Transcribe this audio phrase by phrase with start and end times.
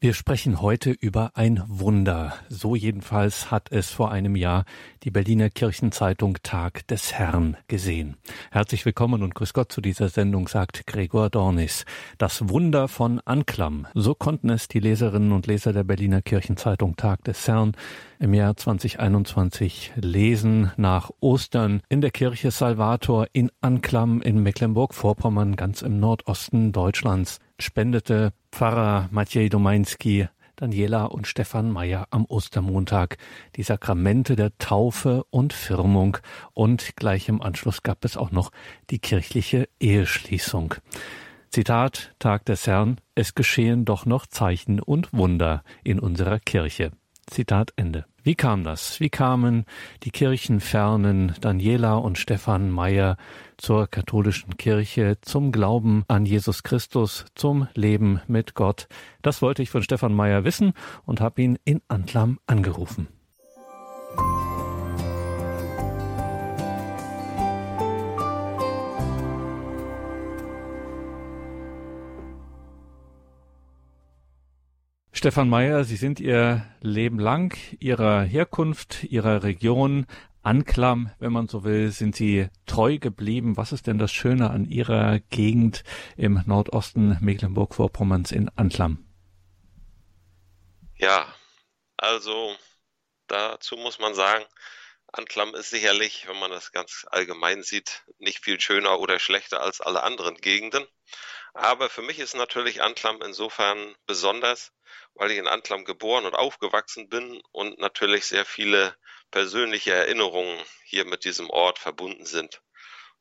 [0.00, 2.32] Wir sprechen heute über ein Wunder.
[2.48, 4.64] So jedenfalls hat es vor einem Jahr
[5.02, 8.16] die Berliner Kirchenzeitung Tag des Herrn gesehen.
[8.52, 11.84] Herzlich willkommen und grüß Gott zu dieser Sendung, sagt Gregor Dornis.
[12.16, 13.88] Das Wunder von Anklam.
[13.92, 17.72] So konnten es die Leserinnen und Leser der Berliner Kirchenzeitung Tag des Herrn
[18.20, 25.82] im Jahr 2021 lesen nach Ostern in der Kirche Salvator in Anklam in Mecklenburg-Vorpommern, ganz
[25.82, 30.28] im Nordosten Deutschlands spendete Pfarrer Maciej Domański
[30.58, 33.16] Daniela und Stefan Meyer am Ostermontag
[33.54, 36.18] die Sakramente der Taufe und Firmung
[36.52, 38.50] und gleich im Anschluss gab es auch noch
[38.90, 40.74] die kirchliche Eheschließung.
[41.50, 46.90] Zitat Tag des Herrn, es geschehen doch noch Zeichen und Wunder in unserer Kirche.
[47.30, 48.04] Zitat Ende.
[48.28, 49.00] Wie kam das?
[49.00, 49.64] Wie kamen
[50.02, 53.16] die Kirchenfernen Daniela und Stefan Meyer
[53.56, 58.86] zur katholischen Kirche, zum Glauben an Jesus Christus, zum Leben mit Gott?
[59.22, 60.74] Das wollte ich von Stefan Meyer wissen
[61.06, 63.08] und habe ihn in Antlam angerufen.
[75.18, 80.06] Stefan Mayer, Sie sind Ihr Leben lang Ihrer Herkunft, Ihrer Region,
[80.44, 83.56] Anklam, wenn man so will, sind Sie treu geblieben.
[83.56, 85.82] Was ist denn das Schöne an Ihrer Gegend
[86.16, 89.04] im Nordosten Mecklenburg-Vorpommerns in Anklam?
[90.94, 91.26] Ja,
[91.96, 92.54] also
[93.26, 94.44] dazu muss man sagen,
[95.08, 99.80] Anklam ist sicherlich, wenn man das ganz allgemein sieht, nicht viel schöner oder schlechter als
[99.80, 100.86] alle anderen Gegenden.
[101.54, 104.72] Aber für mich ist natürlich Anklam insofern besonders,
[105.14, 108.96] weil ich in Antlam geboren und aufgewachsen bin und natürlich sehr viele
[109.30, 112.62] persönliche Erinnerungen hier mit diesem Ort verbunden sind.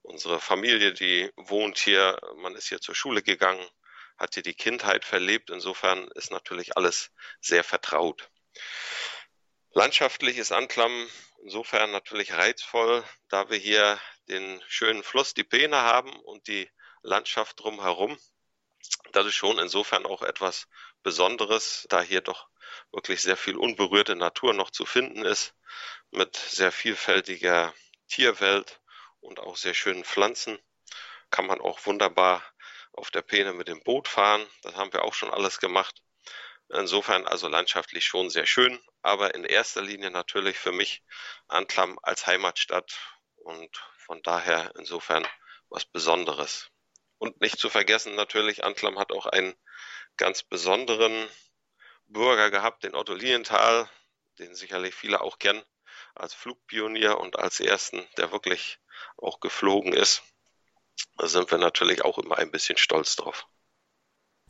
[0.02, 3.68] Unsere Familie, die wohnt hier, man ist hier zur Schule gegangen,
[4.18, 5.50] hat hier die Kindheit verlebt.
[5.50, 7.12] Insofern ist natürlich alles
[7.42, 8.30] sehr vertraut.
[9.72, 11.10] Landschaftlich ist Anklam
[11.44, 16.70] insofern natürlich reizvoll, da wir hier den schönen Fluss, die Peene haben und die
[17.02, 18.18] Landschaft drumherum.
[19.12, 20.68] Das ist schon insofern auch etwas
[21.04, 22.48] Besonderes, da hier doch
[22.92, 25.56] wirklich sehr viel unberührte Natur noch zu finden ist,
[26.12, 27.74] mit sehr vielfältiger
[28.08, 28.82] Tierwelt
[29.20, 30.60] und auch sehr schönen Pflanzen.
[31.30, 32.44] Kann man auch wunderbar
[32.94, 34.46] auf der Peene mit dem Boot fahren.
[34.64, 36.02] Das haben wir auch schon alles gemacht.
[36.70, 41.02] Insofern also landschaftlich schon sehr schön, aber in erster Linie natürlich für mich
[41.48, 42.98] Anklam als Heimatstadt
[43.36, 45.26] und von daher insofern
[45.70, 46.70] was Besonderes.
[47.18, 49.56] Und nicht zu vergessen natürlich, Anklam hat auch einen
[50.18, 51.28] ganz besonderen
[52.08, 53.90] Bürger gehabt, den Otto Lienthal,
[54.40, 55.62] den sicherlich viele auch kennen,
[56.16, 58.80] als Flugpionier und als ersten, der wirklich
[59.18, 60.24] auch geflogen ist.
[61.18, 63.48] Da sind wir natürlich auch immer ein bisschen stolz drauf.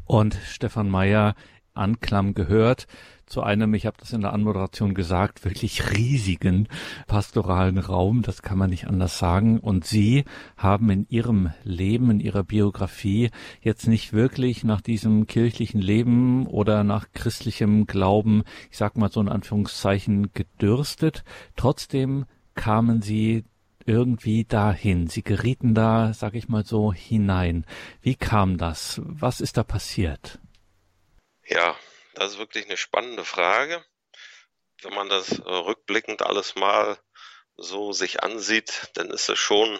[0.05, 1.35] Und Stefan Meyer,
[1.73, 2.87] Anklam gehört
[3.27, 6.67] zu einem, ich habe das in der Anmoderation gesagt, wirklich riesigen
[7.07, 9.59] pastoralen Raum, das kann man nicht anders sagen.
[9.59, 10.23] Und Sie
[10.55, 13.29] haben in Ihrem Leben, in Ihrer Biografie
[13.61, 19.21] jetzt nicht wirklich nach diesem kirchlichen Leben oder nach christlichem Glauben, ich sag mal so
[19.21, 21.23] in Anführungszeichen, gedürstet.
[21.55, 23.43] Trotzdem kamen Sie
[23.85, 25.07] irgendwie dahin.
[25.07, 27.65] Sie gerieten da, sag ich mal so, hinein.
[28.01, 29.01] Wie kam das?
[29.05, 30.39] Was ist da passiert?
[31.45, 31.75] Ja,
[32.17, 33.85] das ist wirklich eine spannende Frage.
[34.81, 36.99] Wenn man das äh, rückblickend alles mal
[37.57, 39.79] so sich ansieht, dann ist es schon,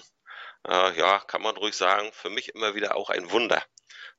[0.68, 3.64] äh, ja, kann man ruhig sagen, für mich immer wieder auch ein Wunder.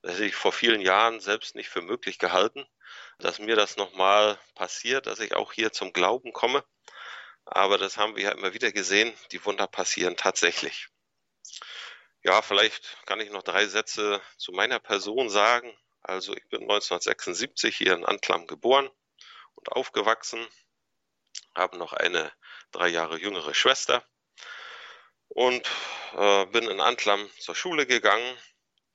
[0.03, 2.67] Das hätte ich vor vielen Jahren selbst nicht für möglich gehalten,
[3.19, 6.65] dass mir das nochmal passiert, dass ich auch hier zum Glauben komme.
[7.45, 10.89] Aber das haben wir ja immer wieder gesehen, die Wunder passieren tatsächlich.
[12.23, 15.73] Ja, vielleicht kann ich noch drei Sätze zu meiner Person sagen.
[16.09, 18.91] Also ich bin 1976 hier in Anklam geboren
[19.57, 20.49] und aufgewachsen,
[21.55, 22.33] habe noch eine
[22.73, 24.03] drei Jahre jüngere Schwester
[25.29, 25.69] und
[26.15, 28.39] äh, bin in Anklam zur Schule gegangen.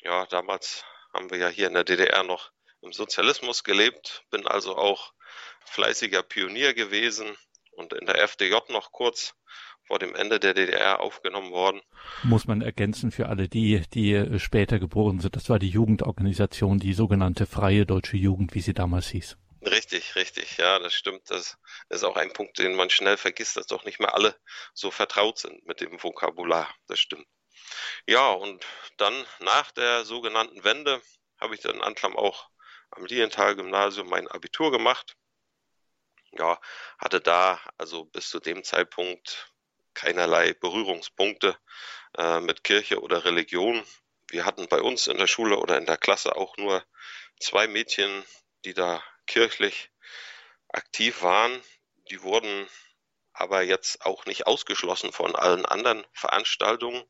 [0.02, 2.52] Ja, damals haben wir ja hier in der DDR noch
[2.82, 5.14] im Sozialismus gelebt, bin also auch
[5.66, 7.38] fleißiger Pionier gewesen
[7.74, 9.36] und in der FDJ noch kurz
[9.86, 11.82] vor dem Ende der DDR aufgenommen worden.
[12.24, 15.36] Muss man ergänzen für alle die, die äh, später geboren sind.
[15.36, 19.38] Das war die Jugendorganisation, die sogenannte Freie Deutsche Jugend, wie sie damals hieß.
[19.66, 21.30] Richtig, richtig, ja, das stimmt.
[21.30, 21.58] Das
[21.90, 24.36] ist auch ein Punkt, den man schnell vergisst, dass doch nicht mehr alle
[24.74, 26.74] so vertraut sind mit dem Vokabular.
[26.88, 27.28] Das stimmt.
[28.08, 28.66] Ja, und
[28.98, 31.02] dann nach der sogenannten Wende
[31.40, 32.50] habe ich dann in Anklam auch
[32.92, 35.16] am Lienthal-Gymnasium mein Abitur gemacht.
[36.32, 36.60] Ja,
[36.98, 39.53] hatte da also bis zu dem Zeitpunkt
[39.94, 41.58] keinerlei Berührungspunkte
[42.18, 43.84] äh, mit Kirche oder Religion.
[44.30, 46.84] Wir hatten bei uns in der Schule oder in der Klasse auch nur
[47.40, 48.24] zwei Mädchen,
[48.66, 49.92] die da kirchlich
[50.70, 51.62] aktiv waren.
[52.10, 52.68] Die wurden
[53.34, 57.04] aber jetzt auch nicht ausgeschlossen von allen anderen Veranstaltungen.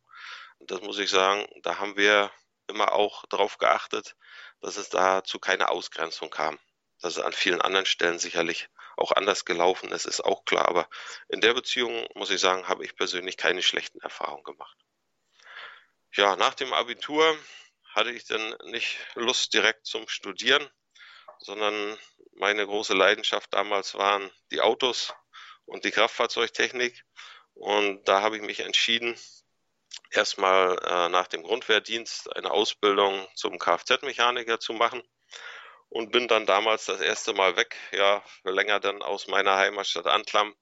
[0.60, 2.32] Das muss ich sagen, da haben wir
[2.68, 4.16] immer auch darauf geachtet,
[4.62, 6.58] dass es da zu keiner Ausgrenzung kam.
[7.04, 10.70] Dass es an vielen anderen Stellen sicherlich auch anders gelaufen ist, ist auch klar.
[10.70, 10.88] Aber
[11.28, 14.78] in der Beziehung, muss ich sagen, habe ich persönlich keine schlechten Erfahrungen gemacht.
[16.14, 17.38] Ja, nach dem Abitur
[17.94, 20.66] hatte ich dann nicht Lust direkt zum Studieren,
[21.40, 22.00] sondern
[22.36, 25.14] meine große Leidenschaft damals waren die Autos
[25.66, 27.04] und die Kraftfahrzeugtechnik.
[27.54, 29.20] Und da habe ich mich entschieden,
[30.10, 35.04] erstmal äh, nach dem Grundwehrdienst eine Ausbildung zum Kfz-Mechaniker zu machen
[35.94, 40.56] und bin dann damals das erste Mal weg, ja, länger dann aus meiner Heimatstadt Antlam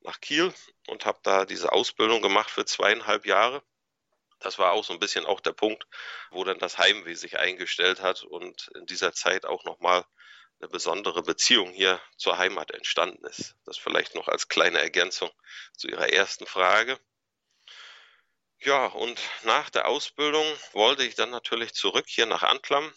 [0.00, 0.54] nach Kiel
[0.88, 3.62] und habe da diese Ausbildung gemacht für zweieinhalb Jahre.
[4.38, 5.86] Das war auch so ein bisschen auch der Punkt,
[6.30, 10.06] wo dann das Heimweh sich eingestellt hat und in dieser Zeit auch nochmal
[10.60, 13.56] eine besondere Beziehung hier zur Heimat entstanden ist.
[13.66, 15.30] Das vielleicht noch als kleine Ergänzung
[15.76, 16.98] zu Ihrer ersten Frage.
[18.60, 22.90] Ja, und nach der Ausbildung wollte ich dann natürlich zurück hier nach Antlam.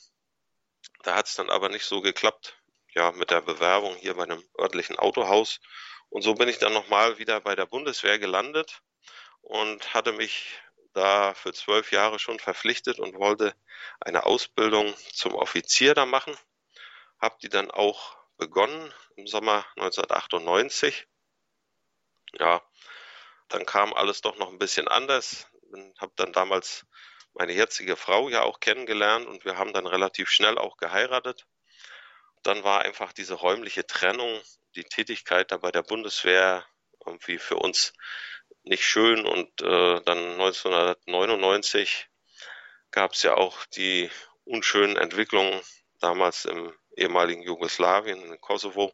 [1.04, 2.58] Da hat es dann aber nicht so geklappt,
[2.96, 5.60] ja, mit der Bewerbung hier bei einem örtlichen Autohaus.
[6.10, 8.82] Und so bin ich dann nochmal wieder bei der Bundeswehr gelandet
[9.42, 10.60] und hatte mich
[10.94, 13.56] da für zwölf Jahre schon verpflichtet und wollte
[14.00, 16.38] eine Ausbildung zum Offizier da machen
[17.24, 21.08] habe die dann auch begonnen im Sommer 1998.
[22.34, 22.62] Ja,
[23.48, 25.48] dann kam alles doch noch ein bisschen anders.
[26.00, 26.86] Habe dann damals
[27.34, 31.46] meine jetzige Frau ja auch kennengelernt und wir haben dann relativ schnell auch geheiratet.
[32.44, 34.42] Dann war einfach diese räumliche Trennung,
[34.76, 36.66] die Tätigkeit da bei der Bundeswehr
[37.06, 37.94] irgendwie für uns
[38.64, 42.08] nicht schön und äh, dann 1999
[42.92, 44.10] gab es ja auch die
[44.46, 45.60] unschönen Entwicklungen
[46.00, 48.94] damals im ehemaligen Jugoslawien, in Kosovo,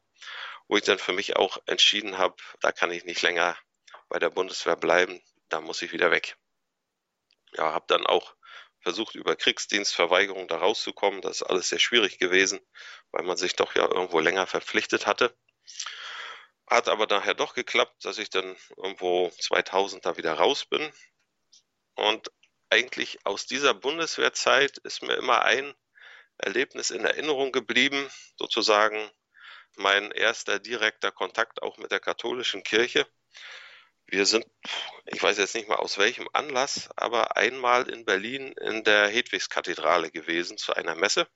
[0.68, 3.58] wo ich dann für mich auch entschieden habe, da kann ich nicht länger
[4.08, 6.38] bei der Bundeswehr bleiben, da muss ich wieder weg.
[7.54, 8.36] Ja, habe dann auch
[8.82, 11.22] versucht, über Kriegsdienstverweigerung da rauszukommen.
[11.22, 12.60] Das ist alles sehr schwierig gewesen,
[13.12, 15.36] weil man sich doch ja irgendwo länger verpflichtet hatte.
[16.68, 20.92] Hat aber nachher doch geklappt, dass ich dann irgendwo 2000 da wieder raus bin.
[21.96, 22.32] Und
[22.70, 25.74] eigentlich aus dieser Bundeswehrzeit ist mir immer ein
[26.38, 29.12] Erlebnis in Erinnerung geblieben, sozusagen
[29.76, 33.08] mein erster direkter Kontakt auch mit der katholischen Kirche.
[34.12, 34.46] Wir sind,
[35.06, 40.10] ich weiß jetzt nicht mal aus welchem Anlass, aber einmal in Berlin in der Hedwigskathedrale
[40.10, 41.28] gewesen zu einer Messe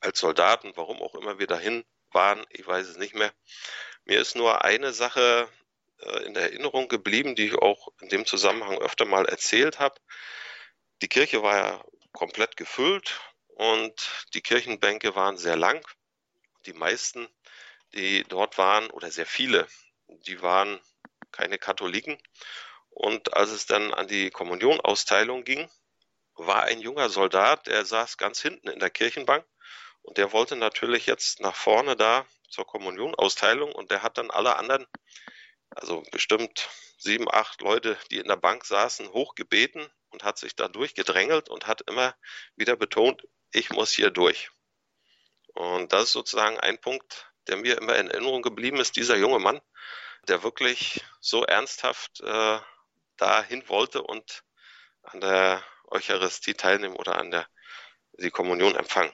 [0.00, 3.32] als Soldaten, warum auch immer wir dahin waren, ich weiß es nicht mehr.
[4.06, 5.48] Mir ist nur eine Sache
[5.98, 10.00] äh, in Erinnerung geblieben, die ich auch in dem Zusammenhang öfter mal erzählt habe.
[11.02, 15.86] Die Kirche war ja komplett gefüllt und die Kirchenbänke waren sehr lang.
[16.64, 17.28] Die meisten,
[17.92, 19.66] die dort waren, oder sehr viele,
[20.06, 20.80] die waren
[21.32, 22.18] keine Katholiken.
[22.90, 25.70] Und als es dann an die Kommunionausteilung ging,
[26.34, 29.44] war ein junger Soldat, der saß ganz hinten in der Kirchenbank
[30.02, 34.56] und der wollte natürlich jetzt nach vorne da zur Kommunionausteilung und der hat dann alle
[34.56, 34.86] anderen,
[35.70, 36.68] also bestimmt
[36.98, 41.66] sieben, acht Leute, die in der Bank saßen, hochgebeten und hat sich da durchgedrängelt und
[41.66, 42.14] hat immer
[42.56, 44.50] wieder betont, ich muss hier durch.
[45.54, 49.38] Und das ist sozusagen ein Punkt, der mir immer in Erinnerung geblieben ist, dieser junge
[49.38, 49.60] Mann,
[50.28, 52.58] der wirklich so ernsthaft äh,
[53.16, 54.44] dahin wollte und
[55.02, 57.46] an der Eucharistie teilnehmen oder an der
[58.12, 59.12] die Kommunion empfangen.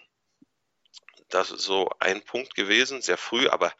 [1.28, 3.72] Das ist so ein Punkt gewesen, sehr früh, aber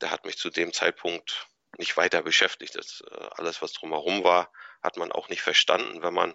[0.00, 2.76] der hat mich zu dem Zeitpunkt nicht weiter beschäftigt.
[2.76, 6.34] Das, äh, alles, was drumherum war, hat man auch nicht verstanden, wenn man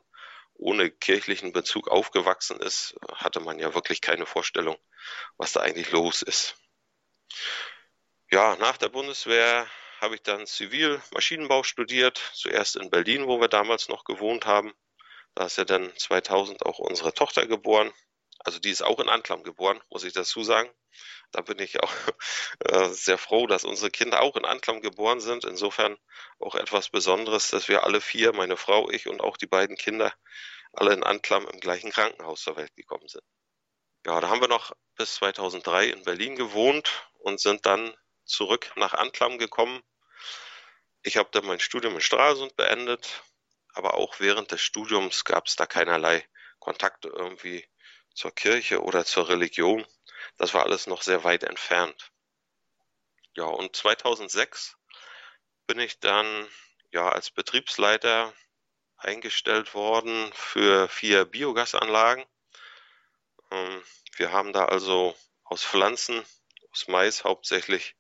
[0.53, 4.77] ohne kirchlichen Bezug aufgewachsen ist, hatte man ja wirklich keine Vorstellung,
[5.37, 6.55] was da eigentlich los ist.
[8.31, 9.67] Ja, nach der Bundeswehr
[10.05, 14.71] habe ich dann Zivilmaschinenbau studiert, zuerst in Berlin, wo wir damals noch gewohnt haben.
[15.33, 17.91] Da ist ja dann 2000 auch unsere Tochter geboren.
[18.37, 20.69] Also die ist auch in Anklam geboren, muss ich dazu sagen.
[21.31, 21.91] Da bin ich auch
[22.59, 25.43] äh, sehr froh, dass unsere Kinder auch in Anklam geboren sind.
[25.43, 25.97] Insofern
[26.37, 30.13] auch etwas Besonderes, dass wir alle vier, meine Frau, ich und auch die beiden Kinder,
[30.71, 33.23] alle in Anklam im gleichen Krankenhaus zur Welt gekommen sind.
[34.05, 37.91] Ja, da haben wir noch bis 2003 in Berlin gewohnt und sind dann
[38.25, 39.81] zurück nach Anklam gekommen.
[41.05, 43.21] Ich habe dann mein Studium in Stralsund beendet,
[43.75, 47.63] aber auch während des Studiums gab es da keinerlei Kontakte irgendwie
[48.15, 49.85] zur Kirche oder zur Religion.
[50.37, 52.11] Das war alles noch sehr weit entfernt.
[53.35, 54.77] Ja, und 2006
[55.67, 56.47] bin ich dann
[56.89, 58.33] ja als Betriebsleiter
[58.97, 62.25] eingestellt worden für vier Biogasanlagen.
[63.51, 63.83] Ähm,
[64.15, 66.25] wir haben da also aus Pflanzen,
[66.71, 67.95] aus Mais hauptsächlich,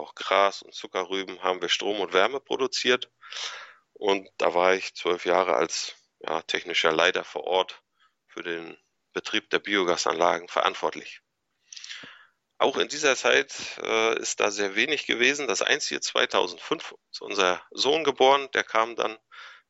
[0.00, 3.10] auch Gras und Zuckerrüben haben wir Strom und Wärme produziert.
[3.92, 7.82] Und da war ich zwölf Jahre als ja, technischer Leiter vor Ort
[8.26, 8.76] für den
[9.12, 11.20] Betrieb der Biogasanlagen verantwortlich.
[12.58, 15.48] Auch in dieser Zeit äh, ist da sehr wenig gewesen.
[15.48, 18.50] Das einzige 2005 ist unser Sohn geboren.
[18.52, 19.18] Der kam dann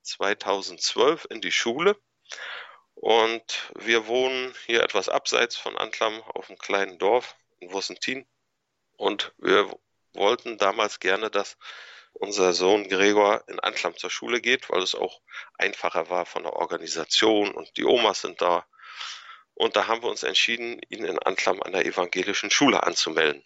[0.03, 1.97] 2012 in die Schule.
[2.95, 8.27] Und wir wohnen hier etwas abseits von Antlam auf einem kleinen Dorf in Wussentin.
[8.97, 9.71] Und wir
[10.15, 11.57] wollten damals gerne, dass
[12.13, 15.21] unser Sohn Gregor in Antlam zur Schule geht, weil es auch
[15.59, 18.67] einfacher war von der Organisation und die Omas sind da.
[19.55, 23.45] Und da haben wir uns entschieden, ihn in Antlam an der evangelischen Schule anzumelden.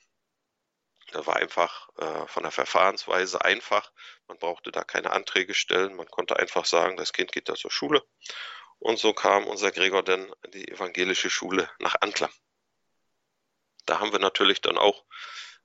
[1.12, 3.92] Das war einfach äh, von der Verfahrensweise einfach.
[4.26, 5.94] Man brauchte da keine Anträge stellen.
[5.94, 8.02] Man konnte einfach sagen, das Kind geht da zur Schule.
[8.78, 12.30] Und so kam unser Gregor dann in die evangelische Schule nach Antlam.
[13.86, 15.04] Da haben wir natürlich dann auch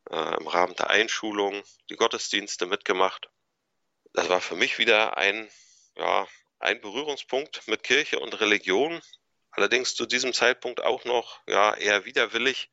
[0.10, 3.30] äh, im Rahmen der Einschulung die Gottesdienste mitgemacht.
[4.13, 5.50] Das war für mich wieder ein,
[5.96, 6.28] ja,
[6.60, 9.01] ein Berührungspunkt mit Kirche und Religion.
[9.51, 12.70] Allerdings zu diesem Zeitpunkt auch noch ja, eher widerwillig,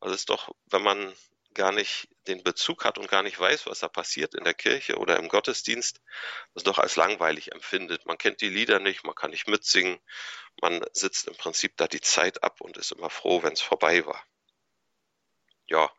[0.00, 1.14] weil es doch, wenn man
[1.54, 4.98] gar nicht den Bezug hat und gar nicht weiß, was da passiert in der Kirche
[4.98, 6.00] oder im Gottesdienst,
[6.54, 8.06] das doch als langweilig empfindet.
[8.06, 9.98] Man kennt die Lieder nicht, man kann nicht mitsingen,
[10.60, 14.06] man sitzt im Prinzip da die Zeit ab und ist immer froh, wenn es vorbei
[14.06, 14.24] war.
[15.66, 15.90] Ja,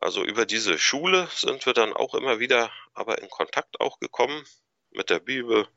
[0.00, 4.44] also über diese Schule sind wir dann auch immer wieder aber in Kontakt auch gekommen
[4.90, 5.68] mit der Bibel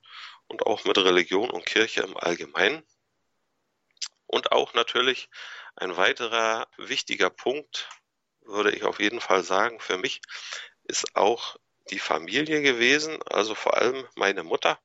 [0.47, 2.83] und auch mit Religion und Kirche im Allgemeinen.
[4.27, 5.29] Und auch natürlich
[5.75, 7.89] ein weiterer wichtiger Punkt,
[8.41, 10.21] würde ich auf jeden Fall sagen, für mich
[10.83, 11.57] ist auch
[11.89, 14.79] die Familie gewesen, also vor allem meine Mutter,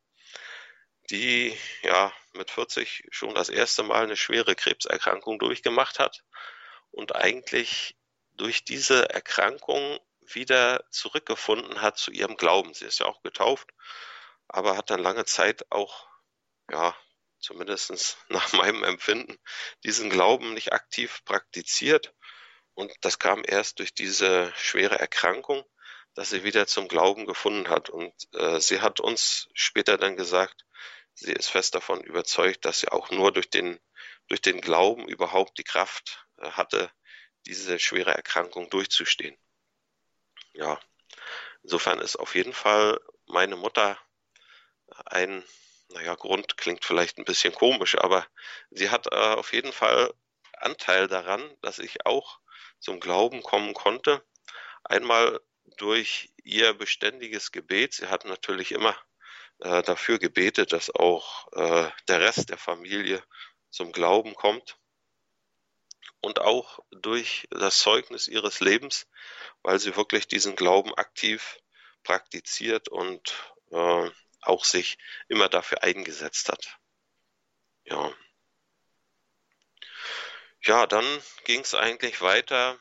[1.10, 6.22] die ja mit 40 schon das erste Mal eine schwere Krebserkrankung durchgemacht hat
[6.90, 7.96] und eigentlich
[8.36, 9.98] durch diese Erkrankung
[10.34, 12.74] wieder zurückgefunden hat zu ihrem Glauben.
[12.74, 13.70] Sie ist ja auch getauft,
[14.48, 16.08] aber hat dann lange Zeit auch,
[16.70, 16.94] ja,
[17.38, 19.38] zumindest nach meinem Empfinden,
[19.84, 22.14] diesen Glauben nicht aktiv praktiziert.
[22.74, 25.64] Und das kam erst durch diese schwere Erkrankung,
[26.14, 27.88] dass sie wieder zum Glauben gefunden hat.
[27.88, 30.64] Und äh, sie hat uns später dann gesagt,
[31.14, 33.80] sie ist fest davon überzeugt, dass sie auch nur durch den,
[34.28, 36.90] durch den Glauben überhaupt die Kraft äh, hatte,
[37.46, 39.36] diese schwere Erkrankung durchzustehen.
[40.52, 40.80] Ja,
[41.62, 43.98] insofern ist auf jeden Fall meine Mutter
[45.04, 45.44] ein,
[45.88, 48.26] naja, Grund klingt vielleicht ein bisschen komisch, aber
[48.70, 50.12] sie hat äh, auf jeden Fall
[50.52, 52.40] Anteil daran, dass ich auch
[52.78, 54.24] zum Glauben kommen konnte.
[54.84, 55.40] Einmal
[55.76, 57.94] durch ihr beständiges Gebet.
[57.94, 58.96] Sie hat natürlich immer
[59.58, 63.22] äh, dafür gebetet, dass auch äh, der Rest der Familie
[63.70, 64.78] zum Glauben kommt
[66.20, 69.06] und auch durch das Zeugnis ihres Lebens,
[69.62, 71.58] weil sie wirklich diesen Glauben aktiv
[72.02, 73.34] praktiziert und
[73.70, 74.10] äh,
[74.42, 74.98] auch sich
[75.28, 76.78] immer dafür eingesetzt hat.
[77.84, 78.12] Ja.
[80.62, 81.04] Ja, dann
[81.44, 82.78] ging es eigentlich weiter.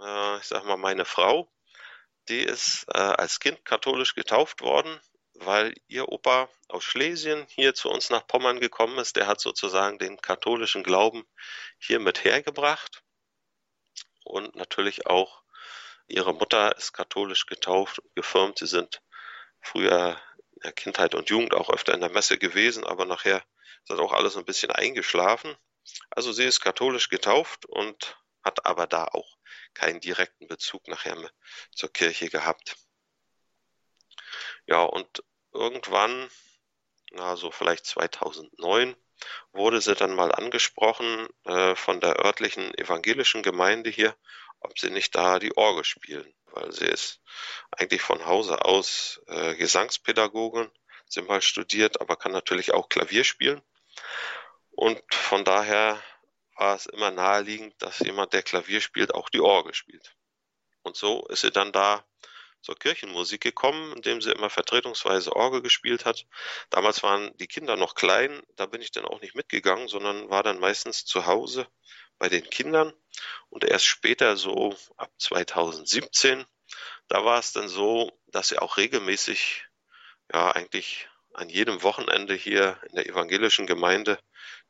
[0.00, 1.50] Äh, ich sag mal, meine Frau,
[2.28, 5.00] die ist äh, als Kind katholisch getauft worden
[5.40, 9.16] weil ihr Opa aus Schlesien hier zu uns nach Pommern gekommen ist.
[9.16, 11.24] Der hat sozusagen den katholischen Glauben
[11.78, 13.02] hier mit hergebracht.
[14.24, 15.42] Und natürlich auch
[16.06, 18.58] ihre Mutter ist katholisch getauft und gefirmt.
[18.58, 19.02] Sie sind
[19.60, 20.20] früher
[20.52, 23.98] in der Kindheit und Jugend auch öfter in der Messe gewesen, aber nachher ist das
[23.98, 25.56] auch alles ein bisschen eingeschlafen.
[26.10, 29.38] Also sie ist katholisch getauft und hat aber da auch
[29.74, 31.16] keinen direkten Bezug nachher
[31.74, 32.76] zur Kirche gehabt.
[34.68, 36.30] Ja, und irgendwann,
[37.16, 38.94] also vielleicht 2009,
[39.52, 44.14] wurde sie dann mal angesprochen äh, von der örtlichen evangelischen Gemeinde hier,
[44.60, 47.22] ob sie nicht da die Orgel spielen, weil sie ist
[47.70, 50.70] eigentlich von Hause aus äh, Gesangspädagogin,
[51.06, 53.62] sie mal studiert, aber kann natürlich auch Klavier spielen.
[54.72, 56.00] Und von daher
[56.56, 60.14] war es immer naheliegend, dass jemand, der Klavier spielt, auch die Orgel spielt.
[60.82, 62.04] Und so ist sie dann da
[62.60, 66.26] zur Kirchenmusik gekommen, indem sie immer vertretungsweise Orgel gespielt hat.
[66.70, 70.42] Damals waren die Kinder noch klein, da bin ich dann auch nicht mitgegangen, sondern war
[70.42, 71.66] dann meistens zu Hause
[72.18, 72.92] bei den Kindern.
[73.48, 76.44] Und erst später, so ab 2017,
[77.08, 79.64] da war es dann so, dass sie auch regelmäßig,
[80.32, 84.18] ja, eigentlich an jedem Wochenende hier in der evangelischen Gemeinde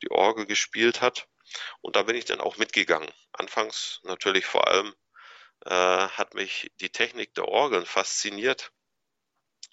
[0.03, 1.29] die Orgel gespielt hat.
[1.81, 3.11] Und da bin ich dann auch mitgegangen.
[3.33, 4.95] Anfangs natürlich vor allem
[5.69, 8.73] äh, hat mich die Technik der Orgeln fasziniert.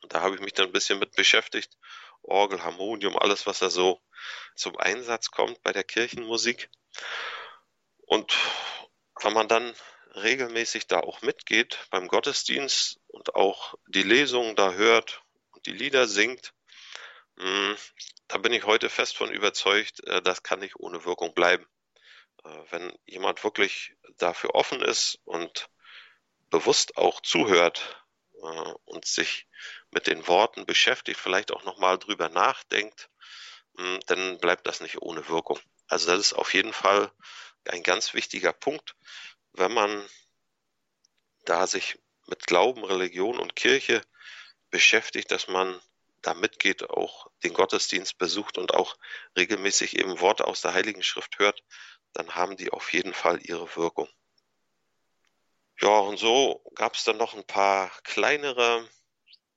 [0.09, 1.77] Da habe ich mich dann ein bisschen mit beschäftigt.
[2.21, 4.01] Orgel, Harmonium, alles, was da so
[4.55, 6.69] zum Einsatz kommt bei der Kirchenmusik.
[7.97, 8.35] Und
[9.21, 9.73] wenn man dann
[10.15, 16.07] regelmäßig da auch mitgeht beim Gottesdienst und auch die Lesungen da hört und die Lieder
[16.07, 16.53] singt,
[17.37, 17.77] hm,
[18.27, 21.65] da bin ich heute fest von überzeugt, äh, das kann nicht ohne Wirkung bleiben.
[22.43, 25.69] Äh, wenn jemand wirklich dafür offen ist und
[26.49, 28.03] bewusst auch zuhört
[28.41, 29.47] äh, und sich
[29.91, 33.09] mit den Worten beschäftigt, vielleicht auch nochmal drüber nachdenkt,
[33.77, 35.59] hm, dann bleibt das nicht ohne Wirkung.
[35.87, 37.11] Also das ist auf jeden Fall
[37.65, 38.95] ein ganz wichtiger Punkt,
[39.53, 40.07] wenn man
[41.45, 44.01] da sich mit Glauben, Religion und Kirche
[44.69, 45.79] beschäftigt, dass man
[46.21, 48.97] da mitgeht, auch den Gottesdienst besucht und auch
[49.37, 51.63] regelmäßig eben Worte aus der Heiligen Schrift hört,
[52.13, 54.09] dann haben die auf jeden Fall ihre Wirkung.
[55.81, 58.87] Ja, und so gab es dann noch ein paar kleinere,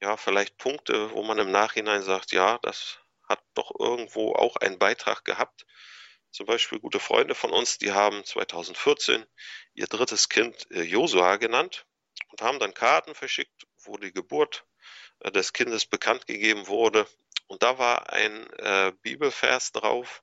[0.00, 2.98] ja, vielleicht Punkte, wo man im Nachhinein sagt, ja, das
[3.28, 5.66] hat doch irgendwo auch einen Beitrag gehabt.
[6.30, 9.24] Zum Beispiel gute Freunde von uns, die haben 2014
[9.74, 11.86] ihr drittes Kind äh, Josua genannt
[12.28, 14.66] und haben dann Karten verschickt, wo die Geburt
[15.20, 17.06] äh, des Kindes bekannt gegeben wurde.
[17.46, 20.22] Und da war ein äh, Bibelvers drauf,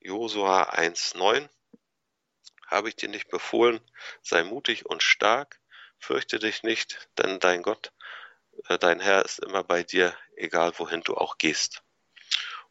[0.00, 1.48] Josua 1,9.
[2.68, 3.80] Habe ich dir nicht befohlen,
[4.22, 5.60] sei mutig und stark,
[5.98, 7.92] fürchte dich nicht, denn dein Gott,
[8.68, 11.82] äh, dein Herr ist immer bei dir, egal wohin du auch gehst.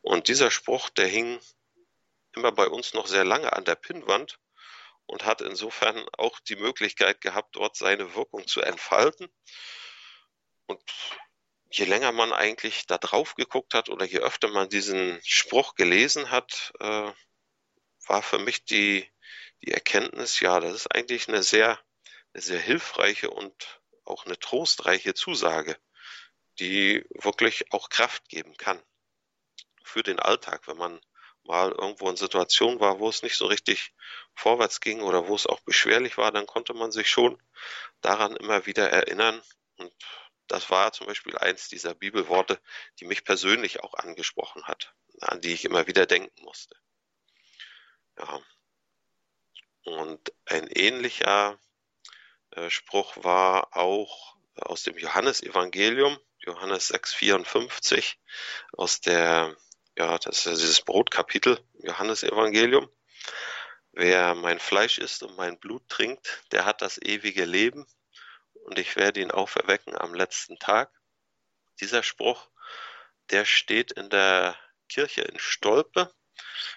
[0.01, 1.39] Und dieser Spruch, der hing
[2.33, 4.39] immer bei uns noch sehr lange an der Pinnwand
[5.07, 9.27] und hat insofern auch die Möglichkeit gehabt, dort seine Wirkung zu entfalten.
[10.67, 10.81] Und
[11.71, 16.29] je länger man eigentlich da drauf geguckt hat oder je öfter man diesen Spruch gelesen
[16.29, 17.11] hat, äh,
[18.07, 19.09] war für mich die,
[19.63, 21.79] die Erkenntnis, ja, das ist eigentlich eine sehr,
[22.33, 25.77] eine sehr hilfreiche und auch eine trostreiche Zusage,
[26.59, 28.81] die wirklich auch Kraft geben kann
[29.83, 30.99] für den Alltag, wenn man
[31.43, 33.93] mal irgendwo in Situationen war, wo es nicht so richtig
[34.35, 37.41] vorwärts ging oder wo es auch beschwerlich war, dann konnte man sich schon
[38.01, 39.41] daran immer wieder erinnern.
[39.77, 39.93] Und
[40.47, 42.59] das war zum Beispiel eins dieser Bibelworte,
[42.99, 46.75] die mich persönlich auch angesprochen hat, an die ich immer wieder denken musste.
[48.17, 48.41] Ja.
[49.87, 51.57] Und ein ähnlicher
[52.51, 58.15] äh, Spruch war auch aus dem Johannesevangelium, Johannes 6,54,
[58.73, 59.55] aus der
[59.97, 62.89] ja, das ist dieses Brotkapitel im Johannesevangelium.
[63.93, 67.87] Wer mein Fleisch isst und mein Blut trinkt, der hat das ewige Leben
[68.65, 70.91] und ich werde ihn auferwecken am letzten Tag.
[71.79, 72.49] Dieser Spruch,
[73.29, 74.57] der steht in der
[74.89, 76.13] Kirche in Stolpe,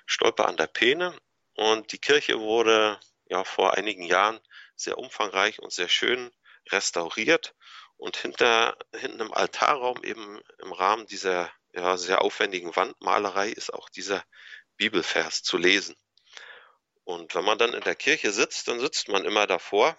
[0.07, 1.21] Stolpe an der Peene
[1.61, 4.41] und die Kirche wurde ja vor einigen Jahren
[4.77, 6.31] sehr umfangreich und sehr schön
[6.71, 7.55] restauriert
[7.99, 13.91] und hinter hinten im Altarraum eben im Rahmen dieser ja, sehr aufwendigen Wandmalerei ist auch
[13.91, 14.25] dieser
[14.79, 15.97] Bibelvers zu lesen.
[17.05, 19.99] Und wenn man dann in der Kirche sitzt, dann sitzt man immer davor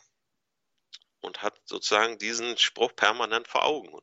[1.20, 3.96] und hat sozusagen diesen Spruch permanent vor Augen.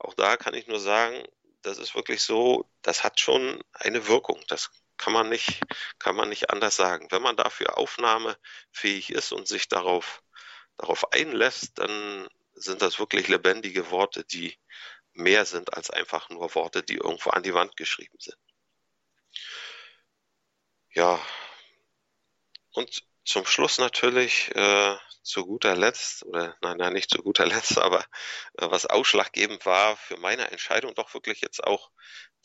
[0.00, 1.22] Auch da kann ich nur sagen,
[1.62, 4.42] das ist wirklich so, das hat schon eine Wirkung.
[4.48, 5.62] Das kann man nicht,
[5.98, 7.08] kann man nicht anders sagen.
[7.10, 10.22] Wenn man dafür aufnahmefähig ist und sich darauf,
[10.76, 14.58] darauf einlässt, dann sind das wirklich lebendige Worte, die
[15.12, 18.36] mehr sind als einfach nur Worte, die irgendwo an die Wand geschrieben sind.
[20.94, 21.20] Ja,
[22.72, 27.78] und zum Schluss natürlich äh, zu guter Letzt, oder nein, nein, nicht zu guter Letzt,
[27.78, 28.00] aber
[28.54, 31.90] äh, was ausschlaggebend war für meine Entscheidung, doch wirklich jetzt auch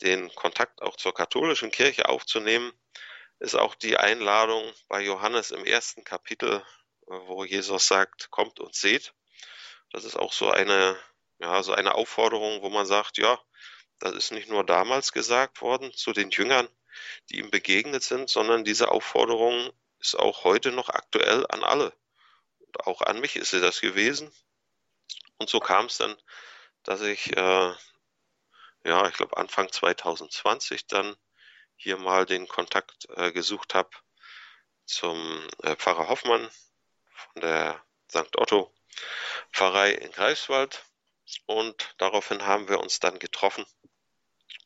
[0.02, 2.72] den Kontakt auch zur katholischen Kirche aufzunehmen,
[3.38, 6.62] ist auch die Einladung bei Johannes im ersten Kapitel,
[7.08, 9.14] äh, wo Jesus sagt, kommt und seht.
[9.90, 10.98] Das ist auch so eine
[11.38, 13.38] ja, so eine Aufforderung, wo man sagt, ja,
[13.98, 16.68] das ist nicht nur damals gesagt worden zu den Jüngern,
[17.30, 19.70] die ihm begegnet sind, sondern diese Aufforderung
[20.04, 21.92] ist auch heute noch aktuell an alle.
[22.58, 24.30] Und auch an mich ist sie das gewesen.
[25.38, 26.16] Und so kam es dann,
[26.82, 27.74] dass ich, äh,
[28.84, 31.16] ja, ich glaube Anfang 2020 dann
[31.76, 33.90] hier mal den Kontakt äh, gesucht habe
[34.84, 36.50] zum äh, Pfarrer Hoffmann
[37.14, 38.36] von der St.
[38.36, 38.72] Otto
[39.52, 40.84] Pfarrei in Greifswald.
[41.46, 43.64] Und daraufhin haben wir uns dann getroffen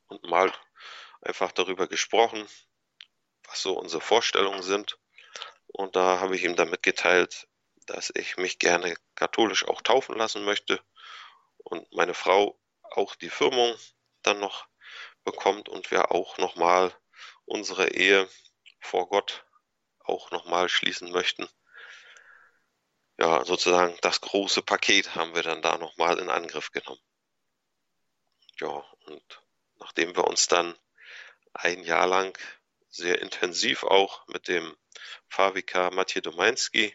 [0.09, 0.53] und mal
[1.23, 2.49] einfach darüber gesprochen,
[3.45, 4.99] was so unsere Vorstellungen sind.
[5.69, 7.49] Und da habe ich ihm dann mitgeteilt,
[7.87, 10.81] dass ich mich gerne katholisch auch taufen lassen möchte
[11.59, 13.75] und meine Frau auch die Firmung
[14.23, 14.67] dann noch
[15.25, 16.93] bekommt und wir auch nochmal
[17.45, 18.29] unsere Ehe
[18.81, 19.45] vor Gott
[20.01, 21.49] auch nochmal schließen möchten
[23.19, 27.01] ja, sozusagen das große Paket haben wir dann da nochmal in Angriff genommen.
[28.61, 29.43] Ja, und
[29.77, 30.77] nachdem wir uns dann
[31.53, 32.39] ein Jahr lang
[32.99, 34.77] sehr intensiv auch mit dem
[35.31, 36.95] Pfarrvikar Mathieu Domainski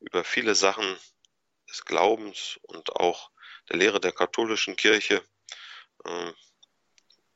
[0.00, 0.98] über viele Sachen
[1.70, 3.30] des Glaubens und auch
[3.68, 5.22] der Lehre der katholischen Kirche
[6.04, 6.32] äh,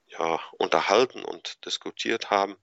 [0.07, 2.57] ja, unterhalten und diskutiert haben,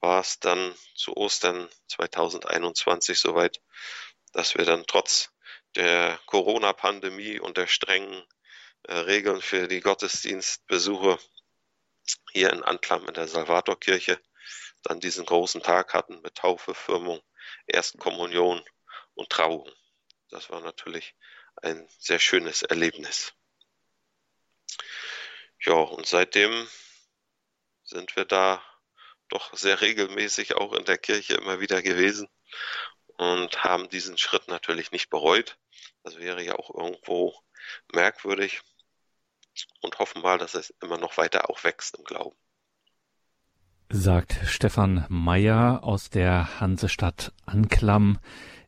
[0.00, 3.62] war es dann zu Ostern 2021 soweit,
[4.32, 5.30] dass wir dann trotz
[5.76, 8.24] der Corona-Pandemie und der strengen
[8.82, 11.18] äh, Regeln für die Gottesdienstbesuche
[12.32, 14.20] hier in Anklam in der Salvatorkirche
[14.84, 17.20] dann diesen großen Tag hatten mit Taufe, Firmung,
[17.66, 18.62] Ersten Kommunion
[19.14, 19.68] und Trauung.
[20.30, 21.14] Das war natürlich
[21.56, 23.32] ein sehr schönes Erlebnis.
[25.60, 26.68] Ja, und seitdem
[27.82, 28.62] sind wir da
[29.28, 32.28] doch sehr regelmäßig auch in der Kirche immer wieder gewesen
[33.16, 35.58] und haben diesen Schritt natürlich nicht bereut.
[36.02, 37.34] Das wäre ja auch irgendwo
[37.92, 38.60] merkwürdig
[39.80, 42.36] und hoffen mal, dass es immer noch weiter auch wächst im Glauben.
[43.96, 48.18] Sagt Stefan Meyer aus der Hansestadt Anklam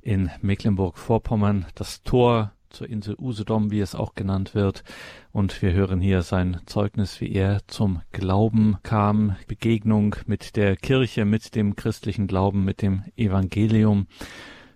[0.01, 1.67] in Mecklenburg-Vorpommern.
[1.75, 4.85] Das Tor zur Insel Usedom, wie es auch genannt wird.
[5.33, 11.25] Und wir hören hier sein Zeugnis, wie er zum Glauben kam, Begegnung mit der Kirche,
[11.25, 14.07] mit dem christlichen Glauben, mit dem Evangelium.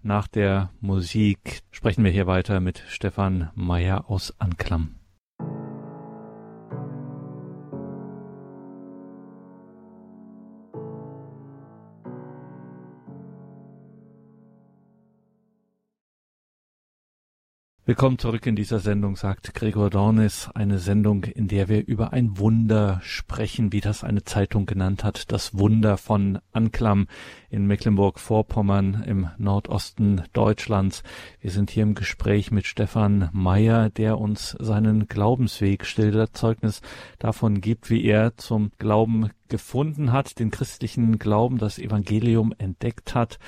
[0.02, 4.99] Nach der Musik sprechen wir hier weiter mit Stefan Meyer aus Anklam.
[17.90, 20.48] Willkommen zurück in dieser Sendung, sagt Gregor Dornis.
[20.55, 25.33] Eine Sendung, in der wir über ein Wunder sprechen, wie das eine Zeitung genannt hat.
[25.33, 27.09] Das Wunder von Anklam
[27.48, 31.03] in Mecklenburg-Vorpommern im Nordosten Deutschlands.
[31.40, 36.83] Wir sind hier im Gespräch mit Stefan Meyer, der uns seinen Glaubensweg schildert, Zeugnis
[37.18, 43.40] davon gibt, wie er zum Glauben gefunden hat, den christlichen Glauben, das Evangelium entdeckt hat.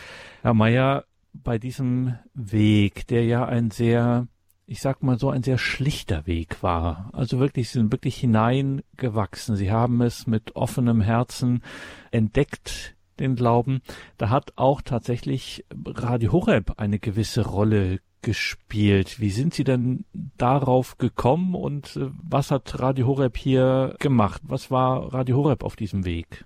[0.42, 4.26] Herr Meyer, bei diesem Weg, der ja ein sehr
[4.66, 7.11] ich sag mal so ein sehr schlichter Weg war.
[7.12, 9.57] Also wirklich, sie sind wirklich hineingewachsen.
[9.57, 11.62] Sie haben es mit offenem Herzen
[12.11, 13.83] entdeckt, den Glauben.
[14.18, 19.20] Da hat auch tatsächlich Radio Horeb eine gewisse Rolle gespielt.
[19.20, 20.05] Wie sind Sie denn
[20.38, 24.40] darauf gekommen und äh, was hat Radio Horeb hier gemacht?
[24.44, 26.44] Was war Radio Horeb auf diesem Weg?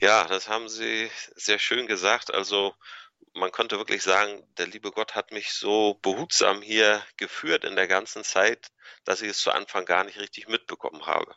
[0.00, 2.32] Ja, das haben Sie sehr schön gesagt.
[2.32, 2.72] Also
[3.38, 7.88] man konnte wirklich sagen, der liebe Gott hat mich so behutsam hier geführt in der
[7.88, 8.68] ganzen Zeit,
[9.04, 11.34] dass ich es zu Anfang gar nicht richtig mitbekommen habe.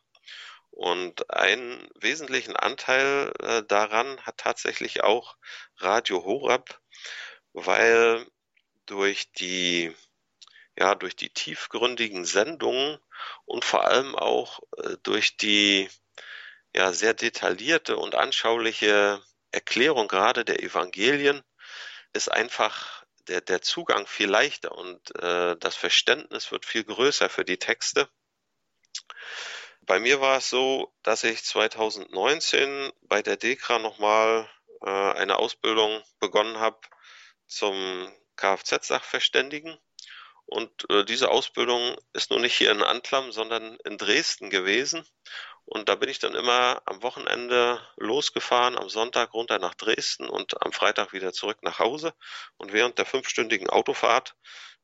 [0.71, 5.37] Und einen wesentlichen Anteil äh, daran hat tatsächlich auch
[5.77, 6.81] Radio Horab,
[7.53, 8.25] weil
[8.85, 9.93] durch die
[10.77, 12.97] ja, durch die tiefgründigen Sendungen
[13.45, 15.89] und vor allem auch äh, durch die
[16.73, 21.43] ja, sehr detaillierte und anschauliche Erklärung gerade der Evangelien
[22.13, 27.45] ist einfach der, der Zugang viel leichter und äh, das Verständnis wird viel größer für
[27.45, 28.09] die Texte.
[29.81, 34.49] Bei mir war es so, dass ich 2019 bei der DEKRA nochmal
[34.81, 36.79] äh, eine Ausbildung begonnen habe
[37.47, 39.77] zum Kfz-Sachverständigen.
[40.45, 45.07] Und äh, diese Ausbildung ist nun nicht hier in Antlam, sondern in Dresden gewesen.
[45.73, 50.61] Und da bin ich dann immer am Wochenende losgefahren, am Sonntag runter nach Dresden und
[50.61, 52.13] am Freitag wieder zurück nach Hause.
[52.57, 54.35] Und während der fünfstündigen Autofahrt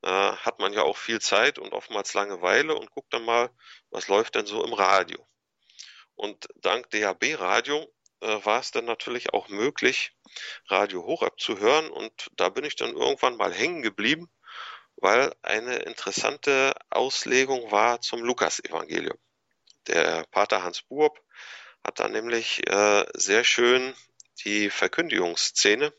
[0.01, 3.49] äh, hat man ja auch viel Zeit und oftmals Langeweile und guckt dann mal,
[3.89, 5.27] was läuft denn so im Radio.
[6.15, 10.13] Und dank DAB-Radio äh, war es dann natürlich auch möglich,
[10.69, 11.89] Radio Horab zu hören.
[11.89, 14.29] Und da bin ich dann irgendwann mal hängen geblieben,
[14.95, 19.17] weil eine interessante Auslegung war zum Lukas-Evangelium.
[19.87, 21.19] Der Pater Hans Buob
[21.83, 23.95] hat da nämlich äh, sehr schön
[24.43, 25.93] die Verkündigungsszene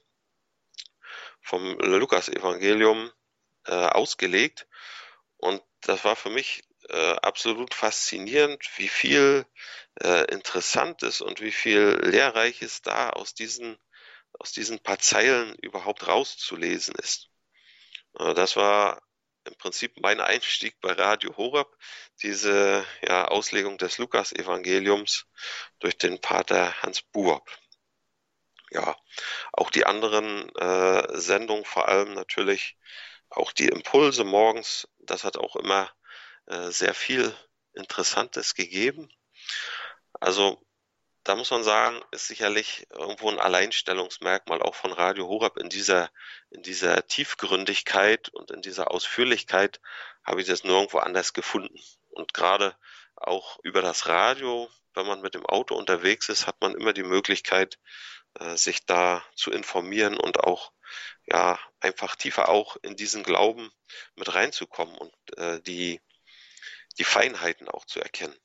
[1.40, 3.10] vom Lukas-Evangelium
[3.66, 4.66] äh, ausgelegt.
[5.38, 9.46] Und das war für mich äh, absolut faszinierend, wie viel
[10.02, 13.78] äh, Interessantes und wie viel Lehrreiches da aus diesen,
[14.38, 17.30] aus diesen paar Zeilen überhaupt rauszulesen ist.
[18.18, 19.02] Äh, das war
[19.48, 21.76] im Prinzip mein Einstieg bei Radio Horab,
[22.22, 25.26] diese ja, Auslegung des Lukas-Evangeliums
[25.80, 27.50] durch den Pater Hans Buob.
[28.70, 28.96] Ja,
[29.52, 32.76] auch die anderen äh, Sendungen, vor allem natürlich
[33.30, 35.90] auch die Impulse morgens, das hat auch immer
[36.46, 37.34] äh, sehr viel
[37.72, 39.10] Interessantes gegeben.
[40.20, 40.62] Also
[41.24, 46.10] da muss man sagen, ist sicherlich irgendwo ein Alleinstellungsmerkmal auch von Radio Horab in dieser,
[46.50, 49.80] in dieser Tiefgründigkeit und in dieser Ausführlichkeit
[50.24, 51.78] habe ich das nirgendwo anders gefunden.
[52.08, 52.76] Und gerade
[53.16, 57.02] auch über das Radio, wenn man mit dem Auto unterwegs ist, hat man immer die
[57.02, 57.78] Möglichkeit,
[58.38, 60.72] äh, sich da zu informieren und auch
[61.26, 63.70] ja einfach tiefer auch in diesen Glauben
[64.16, 66.00] mit reinzukommen und äh, die,
[66.98, 68.36] die Feinheiten auch zu erkennen.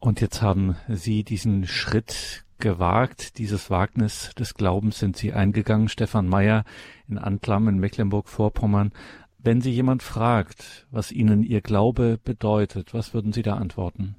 [0.00, 6.28] Und jetzt haben Sie diesen Schritt gewagt, dieses Wagnis des Glaubens sind Sie eingegangen, Stefan
[6.28, 6.64] Meyer
[7.08, 8.92] in Anklam in Mecklenburg-Vorpommern.
[9.38, 14.16] Wenn Sie jemand fragt, was Ihnen Ihr Glaube bedeutet, was würden Sie da antworten?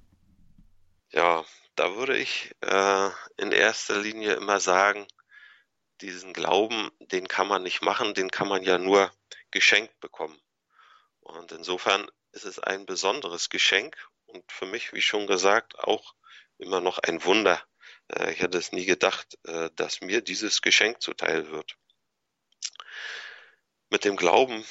[1.12, 1.44] Ja,
[1.76, 5.08] da würde ich äh, in erster Linie immer sagen,
[6.02, 9.12] diesen Glauben, den kann man nicht machen, den kann man ja nur
[9.52, 10.38] geschenkt bekommen.
[11.20, 13.98] Und insofern ist es ein besonderes Geschenk
[14.30, 16.16] und für mich, wie schon gesagt, auch
[16.58, 17.62] immer noch ein Wunder.
[18.08, 21.76] Äh, ich hätte es nie gedacht, äh, dass mir dieses Geschenk zuteil wird.
[23.90, 24.66] Mit dem Glauben,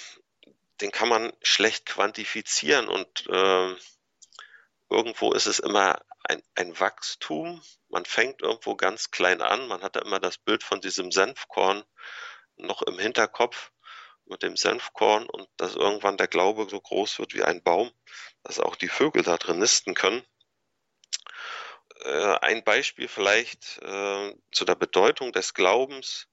[0.80, 3.74] den kann man schlecht quantifizieren und äh,
[4.90, 7.62] irgendwo ist es immer ein, ein Wachstum.
[7.88, 9.66] Man fängt irgendwo ganz klein an.
[9.66, 11.84] Man hat da immer das Bild von diesem Senfkorn
[12.56, 13.72] noch im Hinterkopf
[14.28, 17.90] mit dem Senfkorn und dass irgendwann der Glaube so groß wird wie ein Baum,
[18.42, 20.22] dass auch die Vögel da drin nisten können.
[22.04, 26.28] Äh, ein Beispiel vielleicht äh, zu der Bedeutung des Glaubens.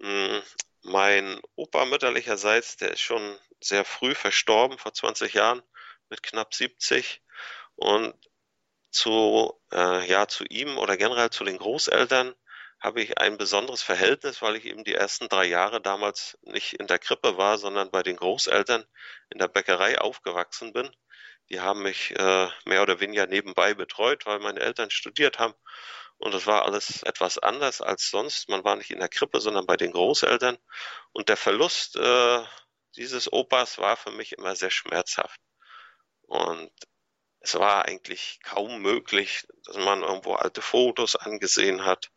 [0.00, 0.42] Hm,
[0.82, 5.62] mein Opa mütterlicherseits, der ist schon sehr früh verstorben, vor 20 Jahren,
[6.08, 7.22] mit knapp 70.
[7.76, 8.14] Und
[8.90, 12.34] zu, äh, ja, zu ihm oder generell zu den Großeltern
[12.82, 16.88] habe ich ein besonderes Verhältnis, weil ich eben die ersten drei Jahre damals nicht in
[16.88, 18.84] der Krippe war, sondern bei den Großeltern
[19.30, 20.90] in der Bäckerei aufgewachsen bin.
[21.48, 25.54] Die haben mich äh, mehr oder weniger nebenbei betreut, weil meine Eltern studiert haben.
[26.18, 28.48] Und das war alles etwas anders als sonst.
[28.48, 30.58] Man war nicht in der Krippe, sondern bei den Großeltern.
[31.12, 32.44] Und der Verlust äh,
[32.96, 35.40] dieses Opas war für mich immer sehr schmerzhaft.
[36.22, 36.72] Und
[37.38, 42.10] es war eigentlich kaum möglich, dass man irgendwo alte Fotos angesehen hat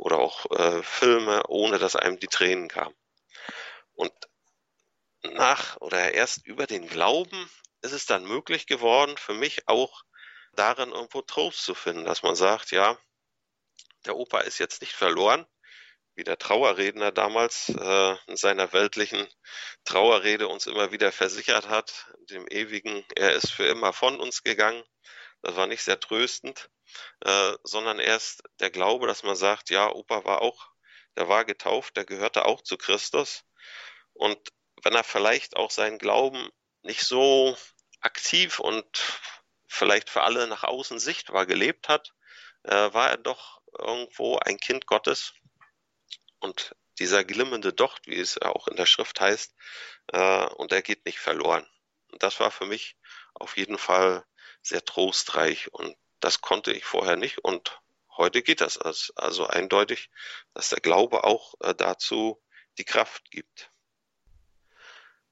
[0.00, 2.94] oder auch äh, Filme, ohne dass einem die Tränen kamen.
[3.92, 4.12] Und
[5.22, 7.50] nach oder erst über den Glauben
[7.82, 10.02] ist es dann möglich geworden, für mich auch
[10.52, 12.98] darin irgendwo Trost zu finden, dass man sagt, ja,
[14.06, 15.46] der Opa ist jetzt nicht verloren,
[16.14, 19.28] wie der Trauerredner damals äh, in seiner weltlichen
[19.84, 24.82] Trauerrede uns immer wieder versichert hat, dem ewigen, er ist für immer von uns gegangen.
[25.42, 26.70] Das war nicht sehr tröstend,
[27.20, 30.70] äh, sondern erst der Glaube, dass man sagt, ja, Opa war auch,
[31.16, 33.44] der war getauft, der gehörte auch zu Christus.
[34.12, 34.38] Und
[34.82, 36.48] wenn er vielleicht auch seinen Glauben
[36.82, 37.56] nicht so
[38.00, 38.86] aktiv und
[39.66, 42.14] vielleicht für alle nach außen sichtbar gelebt hat,
[42.64, 45.34] äh, war er doch irgendwo ein Kind Gottes
[46.40, 49.54] und dieser glimmende Docht, wie es auch in der Schrift heißt,
[50.08, 51.66] äh, und er geht nicht verloren.
[52.12, 52.96] Und das war für mich
[53.34, 54.24] auf jeden Fall
[54.62, 57.80] sehr trostreich und das konnte ich vorher nicht und
[58.16, 60.10] heute geht das also eindeutig,
[60.54, 62.42] dass der Glaube auch äh, dazu
[62.78, 63.70] die Kraft gibt.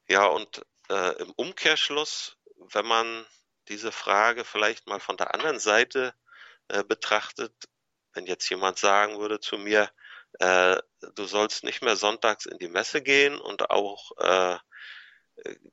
[0.08, 2.38] Ja, und äh, im Umkehrschluss,
[2.72, 3.26] wenn man
[3.68, 6.14] diese Frage vielleicht mal von der anderen Seite
[6.68, 7.52] äh, betrachtet,
[8.14, 9.90] wenn jetzt jemand sagen würde zu mir,
[10.40, 10.76] äh,
[11.14, 14.58] du sollst nicht mehr sonntags in die Messe gehen und auch äh,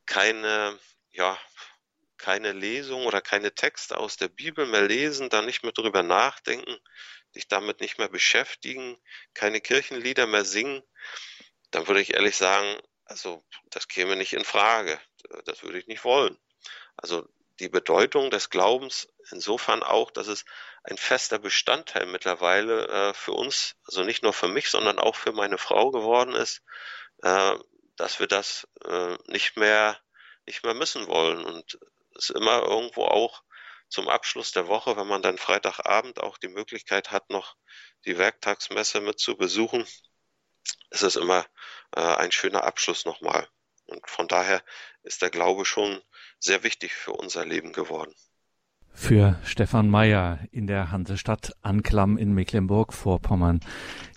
[0.05, 0.77] keine,
[1.11, 1.37] ja,
[2.17, 6.77] keine Lesung oder keine Texte aus der Bibel mehr lesen, dann nicht mehr drüber nachdenken,
[7.35, 8.97] dich damit nicht mehr beschäftigen,
[9.33, 10.81] keine Kirchenlieder mehr singen,
[11.71, 14.99] dann würde ich ehrlich sagen, also das käme nicht in Frage.
[15.45, 16.37] Das würde ich nicht wollen.
[16.97, 17.27] Also
[17.59, 20.45] die Bedeutung des Glaubens insofern auch, dass es
[20.83, 25.31] ein fester Bestandteil mittlerweile äh, für uns, also nicht nur für mich, sondern auch für
[25.31, 26.61] meine Frau geworden ist,
[27.23, 27.55] äh,
[27.95, 29.99] dass wir das äh, nicht mehr
[30.45, 31.79] nicht mehr missen wollen und
[32.17, 33.43] es immer irgendwo auch
[33.89, 37.55] zum Abschluss der Woche, wenn man dann Freitagabend auch die Möglichkeit hat, noch
[38.05, 39.85] die Werktagsmesse mit zu besuchen,
[40.89, 41.45] ist es immer
[41.95, 43.47] äh, ein schöner Abschluss nochmal.
[43.85, 44.63] Und von daher
[45.03, 46.01] ist der Glaube schon
[46.39, 48.15] sehr wichtig für unser Leben geworden.
[48.97, 53.59] Für Stefan Meyer in der Hansestadt Anklam in Mecklenburg-Vorpommern.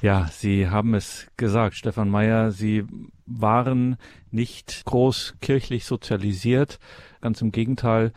[0.01, 2.85] Ja, Sie haben es gesagt, Stefan Meyer, Sie
[3.27, 3.97] waren
[4.31, 6.79] nicht groß kirchlich sozialisiert.
[7.21, 8.13] Ganz im Gegenteil,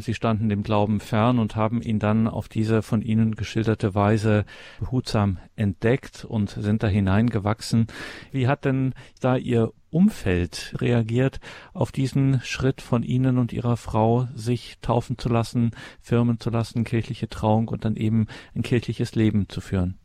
[0.00, 4.44] sie standen dem Glauben fern und haben ihn dann auf diese von Ihnen geschilderte Weise
[4.80, 7.86] behutsam entdeckt und sind da hineingewachsen.
[8.32, 11.40] Wie hat denn da Ihr Umfeld reagiert
[11.72, 15.70] auf diesen Schritt von Ihnen und Ihrer Frau, sich taufen zu lassen,
[16.02, 19.98] firmen zu lassen, kirchliche Trauung und dann eben ein kirchliches Leben zu führen?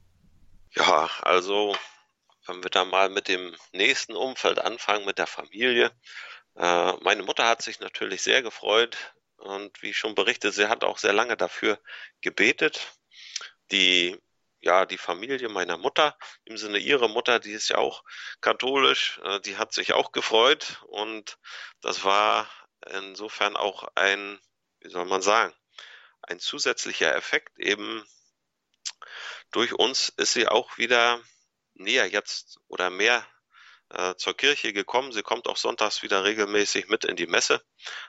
[0.75, 1.75] Ja, also
[2.45, 5.91] wenn wir da mal mit dem nächsten Umfeld anfangen, mit der Familie.
[6.55, 8.97] Äh, meine Mutter hat sich natürlich sehr gefreut,
[9.43, 11.79] und wie schon berichtet, sie hat auch sehr lange dafür
[12.21, 12.95] gebetet.
[13.71, 14.17] Die
[14.61, 18.03] ja, die Familie meiner Mutter, im Sinne ihre Mutter, die ist ja auch
[18.39, 21.37] katholisch, äh, die hat sich auch gefreut und
[21.81, 22.49] das war
[22.89, 24.39] insofern auch ein,
[24.79, 25.53] wie soll man sagen,
[26.21, 28.05] ein zusätzlicher Effekt eben
[29.51, 31.21] durch uns ist sie auch wieder
[31.73, 33.27] näher jetzt oder mehr
[33.93, 35.11] äh, zur Kirche gekommen.
[35.11, 37.63] Sie kommt auch sonntags wieder regelmäßig mit in die Messe.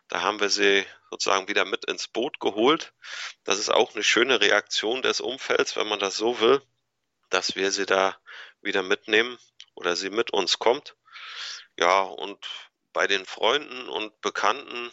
[0.09, 2.94] Da haben wir sie sozusagen wieder mit ins Boot geholt.
[3.44, 6.62] Das ist auch eine schöne Reaktion des Umfelds, wenn man das so will,
[7.31, 8.16] dass wir sie da
[8.62, 9.38] wieder mitnehmen
[9.75, 10.97] oder sie mit uns kommt.
[11.79, 12.38] Ja, und
[12.92, 14.90] bei den Freunden und Bekannten,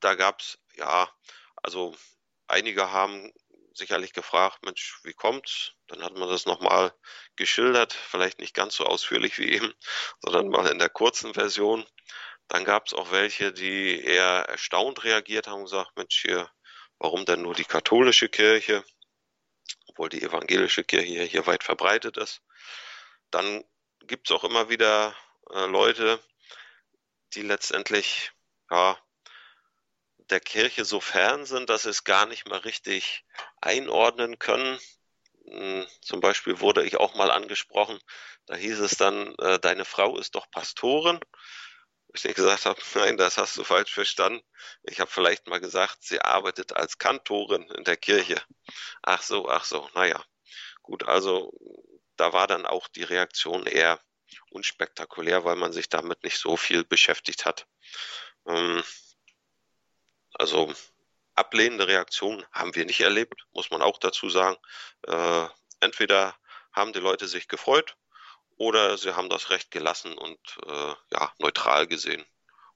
[0.00, 1.08] da gab es, ja,
[1.56, 1.94] also
[2.48, 3.32] einige haben
[3.80, 5.72] sicherlich gefragt, Mensch, wie kommt's?
[5.88, 6.94] Dann hat man das nochmal
[7.36, 9.74] geschildert, vielleicht nicht ganz so ausführlich wie eben,
[10.20, 11.84] sondern mal in der kurzen Version.
[12.48, 16.50] Dann gab es auch welche, die eher erstaunt reagiert haben und gesagt, Mensch, hier,
[16.98, 18.84] warum denn nur die katholische Kirche,
[19.86, 22.42] obwohl die evangelische Kirche hier weit verbreitet ist.
[23.30, 23.64] Dann
[24.00, 25.14] gibt es auch immer wieder
[25.52, 26.20] äh, Leute,
[27.34, 28.32] die letztendlich
[28.70, 28.98] ja,
[30.30, 33.24] der Kirche so fern sind, dass sie es gar nicht mehr richtig
[33.60, 34.78] einordnen können.
[35.46, 37.98] Hm, zum Beispiel wurde ich auch mal angesprochen,
[38.46, 41.20] da hieß es dann, äh, deine Frau ist doch Pastorin.
[42.14, 44.42] Ich nicht gesagt habe, nein, das hast du falsch verstanden.
[44.84, 48.42] Ich habe vielleicht mal gesagt, sie arbeitet als Kantorin in der Kirche.
[49.02, 50.24] Ach so, ach so, naja.
[50.82, 51.52] Gut, also
[52.16, 54.00] da war dann auch die Reaktion eher
[54.50, 57.66] unspektakulär, weil man sich damit nicht so viel beschäftigt hat.
[58.46, 58.82] Ähm,
[60.40, 60.72] also
[61.34, 64.56] ablehnende Reaktionen haben wir nicht erlebt, muss man auch dazu sagen.
[65.06, 65.46] Äh,
[65.80, 66.34] entweder
[66.72, 67.96] haben die Leute sich gefreut
[68.56, 72.24] oder sie haben das Recht gelassen und äh, ja, neutral gesehen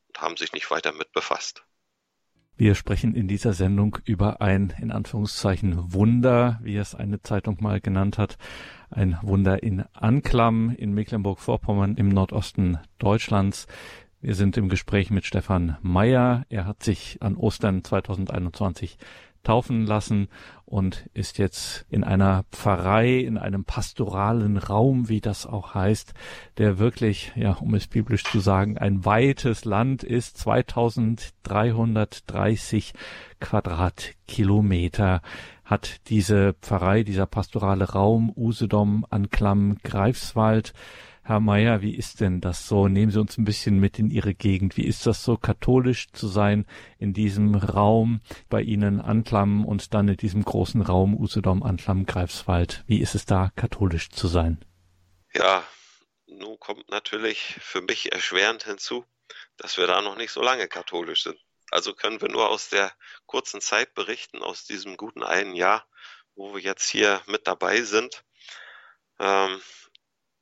[0.09, 1.65] und haben sich nicht weiter mit befasst.
[2.57, 7.81] Wir sprechen in dieser Sendung über ein, in Anführungszeichen, Wunder, wie es eine Zeitung mal
[7.81, 8.39] genannt hat.
[8.91, 13.67] Ein Wunder in Anklam in Mecklenburg-Vorpommern im Nordosten Deutschlands.
[14.25, 16.47] Wir sind im Gespräch mit Stefan Meyer.
[16.49, 18.97] Er hat sich an Ostern 2021
[19.43, 20.29] taufen lassen
[20.65, 26.15] und ist jetzt in einer Pfarrei, in einem pastoralen Raum, wie das auch heißt,
[26.57, 32.95] der wirklich, ja, um es biblisch zu sagen, ein weites Land ist, 2330
[33.41, 35.21] Quadratkilometer
[35.67, 40.73] hat diese Pfarrei, dieser pastorale Raum, Usedom, Anklam, Greifswald,
[41.27, 42.87] Herr Mayer, wie ist denn das so?
[42.87, 44.77] Nehmen Sie uns ein bisschen mit in Ihre Gegend.
[44.77, 46.67] Wie ist das so, katholisch zu sein
[46.99, 52.85] in diesem Raum bei Ihnen Anklam und dann in diesem großen Raum Usedom, Anklam, Greifswald?
[52.87, 54.63] Wie ist es da, katholisch zu sein?
[55.33, 55.67] Ja,
[56.27, 59.07] nun kommt natürlich für mich erschwerend hinzu,
[59.57, 61.39] dass wir da noch nicht so lange katholisch sind.
[61.71, 62.93] Also können wir nur aus der
[63.25, 65.87] kurzen Zeit berichten, aus diesem guten einen Jahr,
[66.35, 68.25] wo wir jetzt hier mit dabei sind.
[69.19, 69.63] Ähm,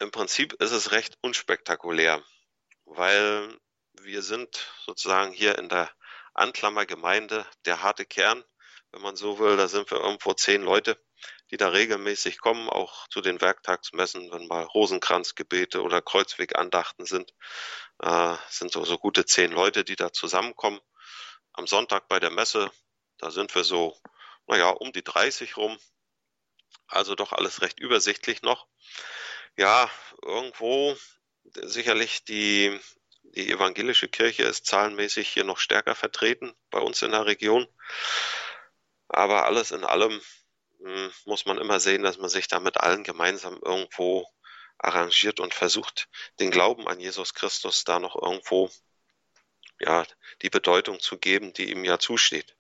[0.03, 2.23] im Prinzip ist es recht unspektakulär,
[2.85, 3.57] weil
[4.01, 5.91] wir sind sozusagen hier in der
[6.35, 8.45] Anklammergemeinde der harte Kern,
[8.91, 9.57] wenn man so will.
[9.57, 11.01] Da sind wir irgendwo zehn Leute,
[11.53, 17.33] die da regelmäßig kommen, auch zu den Werktagsmessen, wenn mal Rosenkranzgebete oder Kreuzwegandachten sind,
[18.01, 20.81] äh, sind so, so gute zehn Leute, die da zusammenkommen.
[21.53, 22.73] Am Sonntag bei der Messe,
[23.19, 23.97] da sind wir so,
[24.49, 25.79] naja, um die 30 rum.
[26.89, 28.67] Also doch alles recht übersichtlich noch
[29.57, 29.91] ja,
[30.23, 30.97] irgendwo
[31.45, 32.79] sicherlich die,
[33.23, 37.67] die evangelische Kirche ist zahlenmäßig hier noch stärker vertreten bei uns in der Region.
[39.09, 40.21] Aber alles in allem
[40.83, 44.27] hm, muss man immer sehen, dass man sich da mit allen gemeinsam irgendwo
[44.79, 46.09] arrangiert und versucht,
[46.41, 48.71] den Glauben an Jesus Christus da noch irgendwo
[49.79, 50.05] ja,
[50.43, 52.55] die Bedeutung zu geben, die ihm ja zusteht.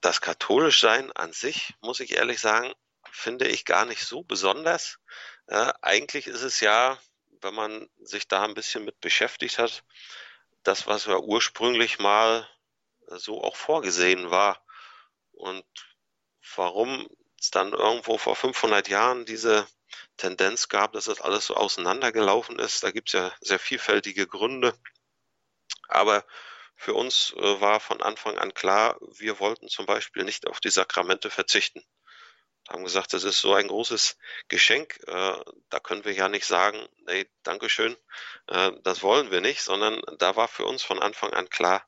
[0.00, 2.72] Das Katholischsein an sich, muss ich ehrlich sagen,
[3.12, 4.98] finde ich gar nicht so besonders.
[5.46, 6.98] Äh, eigentlich ist es ja,
[7.42, 9.84] wenn man sich da ein bisschen mit beschäftigt hat,
[10.62, 12.48] das, was ja ursprünglich mal
[13.06, 14.64] so auch vorgesehen war.
[15.32, 15.64] Und
[16.56, 19.66] warum es dann irgendwo vor 500 Jahren diese
[20.16, 24.74] Tendenz gab, dass das alles so auseinandergelaufen ist, da gibt es ja sehr vielfältige Gründe.
[25.88, 26.24] Aber
[26.76, 30.70] für uns äh, war von Anfang an klar, wir wollten zum Beispiel nicht auf die
[30.70, 31.82] Sakramente verzichten
[32.70, 34.16] haben gesagt, das ist so ein großes
[34.48, 35.36] Geschenk, äh,
[35.70, 37.96] da können wir ja nicht sagen, nee, Dankeschön,
[38.46, 41.84] äh, das wollen wir nicht, sondern da war für uns von Anfang an klar,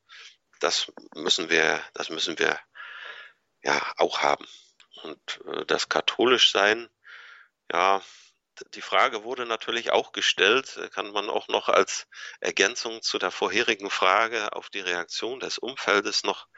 [0.58, 2.58] das müssen wir, das müssen wir
[3.62, 4.46] ja auch haben.
[5.04, 6.88] Und äh, das katholisch sein,
[7.70, 8.02] ja,
[8.74, 12.06] die Frage wurde natürlich auch gestellt, kann man auch noch als
[12.40, 16.48] Ergänzung zu der vorherigen Frage auf die Reaktion des Umfeldes noch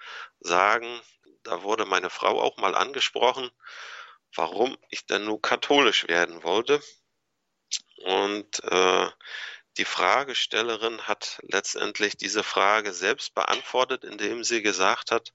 [0.40, 1.00] sagen.
[1.44, 3.50] Da wurde meine Frau auch mal angesprochen
[4.34, 6.80] warum ich denn nur katholisch werden wollte.
[8.04, 9.08] Und äh,
[9.76, 15.32] die Fragestellerin hat letztendlich diese Frage selbst beantwortet, indem sie gesagt hat,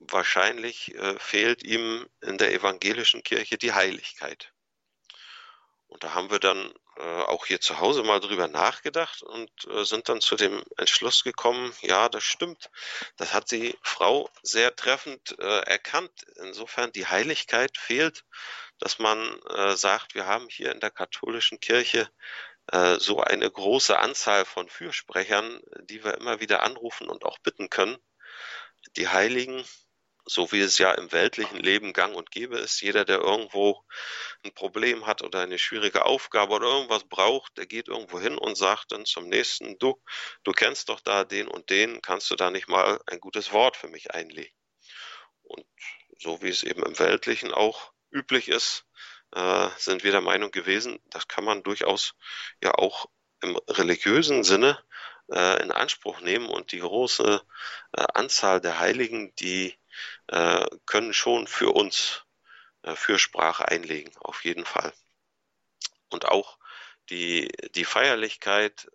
[0.00, 4.52] wahrscheinlich äh, fehlt ihm in der evangelischen Kirche die Heiligkeit.
[5.92, 9.84] Und da haben wir dann äh, auch hier zu Hause mal drüber nachgedacht und äh,
[9.84, 12.70] sind dann zu dem Entschluss gekommen, ja, das stimmt.
[13.18, 16.24] Das hat die Frau sehr treffend äh, erkannt.
[16.36, 18.24] Insofern die Heiligkeit fehlt,
[18.78, 22.08] dass man äh, sagt, wir haben hier in der katholischen Kirche
[22.68, 27.68] äh, so eine große Anzahl von Fürsprechern, die wir immer wieder anrufen und auch bitten
[27.68, 27.98] können.
[28.96, 29.62] Die Heiligen
[30.24, 32.80] so wie es ja im weltlichen Leben gang und gäbe ist.
[32.80, 33.82] Jeder, der irgendwo
[34.44, 38.56] ein Problem hat oder eine schwierige Aufgabe oder irgendwas braucht, der geht irgendwo hin und
[38.56, 40.00] sagt dann zum nächsten, du,
[40.44, 43.76] du kennst doch da den und den, kannst du da nicht mal ein gutes Wort
[43.76, 44.54] für mich einlegen?
[45.42, 45.66] Und
[46.18, 48.86] so wie es eben im Weltlichen auch üblich ist,
[49.32, 52.14] äh, sind wir der Meinung gewesen, das kann man durchaus
[52.62, 53.06] ja auch
[53.40, 54.78] im religiösen Sinne
[55.32, 57.42] äh, in Anspruch nehmen und die große
[57.92, 59.76] äh, Anzahl der Heiligen, die
[60.28, 62.24] äh, können schon für uns
[62.82, 64.92] äh, Fürsprache einlegen, auf jeden Fall.
[66.10, 66.58] Und auch
[67.10, 68.88] die, die Feierlichkeit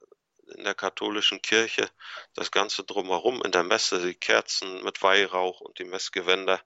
[0.55, 1.89] in der katholischen Kirche,
[2.33, 6.61] das Ganze drumherum in der Messe, die Kerzen mit Weihrauch und die Messgewänder,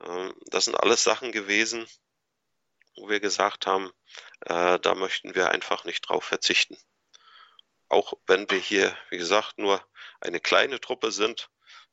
[0.00, 1.86] äh, das sind alles Sachen gewesen,
[2.96, 3.90] wo wir gesagt haben,
[4.40, 6.76] äh, da möchten wir einfach nicht drauf verzichten.
[7.88, 9.86] Auch wenn wir hier, wie gesagt, nur
[10.20, 11.50] eine kleine Truppe sind,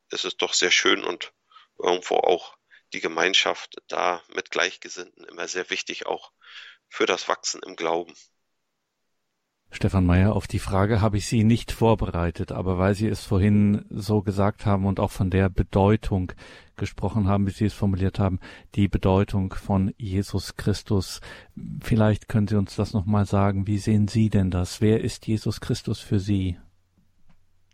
[0.10, 1.34] ist es doch sehr schön und
[1.80, 2.58] irgendwo auch
[2.94, 6.32] die Gemeinschaft da mit Gleichgesinnten immer sehr wichtig, auch
[6.88, 8.14] für das Wachsen im Glauben.
[9.72, 13.86] Stefan Meyer, auf die Frage habe ich Sie nicht vorbereitet, aber weil Sie es vorhin
[13.92, 16.32] so gesagt haben und auch von der Bedeutung
[16.76, 18.40] gesprochen haben, wie Sie es formuliert haben,
[18.74, 21.22] die Bedeutung von Jesus Christus.
[21.82, 23.68] Vielleicht können Sie uns das nochmal sagen.
[23.68, 24.82] Wie sehen Sie denn das?
[24.82, 26.58] Wer ist Jesus Christus für Sie?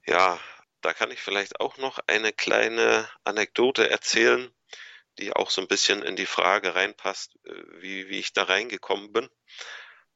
[0.05, 0.37] Ja,
[0.85, 4.51] da kann ich vielleicht auch noch eine kleine Anekdote erzählen,
[5.17, 9.11] die auch so ein bisschen in die Frage reinpasst, äh, wie, wie ich da reingekommen
[9.11, 9.27] bin.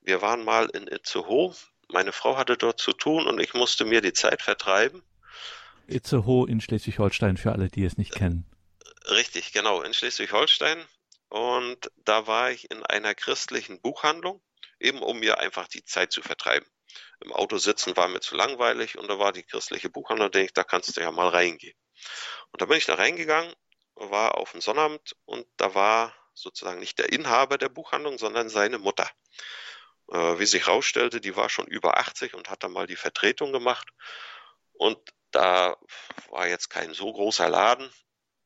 [0.02, 1.56] Wir waren mal in Itzehoe.
[1.88, 5.02] Meine Frau hatte dort zu tun und ich musste mir die Zeit vertreiben.
[5.88, 8.46] Itzehoe in Schleswig-Holstein für alle, die es nicht kennen.
[9.10, 10.86] Richtig, genau, in Schleswig-Holstein.
[11.30, 14.40] Und da war ich in einer christlichen Buchhandlung,
[14.80, 16.68] eben um mir einfach die Zeit zu vertreiben
[17.22, 20.54] im Auto sitzen war mir zu langweilig und da war die christliche Buchhandlung, denke ich,
[20.54, 21.78] da kannst du ja mal reingehen.
[22.52, 23.54] Und da bin ich da reingegangen,
[23.96, 28.78] war auf dem Sonnabend und da war sozusagen nicht der Inhaber der Buchhandlung, sondern seine
[28.78, 29.10] Mutter.
[30.12, 33.52] Äh, wie sich herausstellte, die war schon über 80 und hat dann mal die Vertretung
[33.52, 33.90] gemacht.
[34.74, 34.98] Und
[35.32, 35.78] da
[36.30, 37.92] war jetzt kein so großer Laden.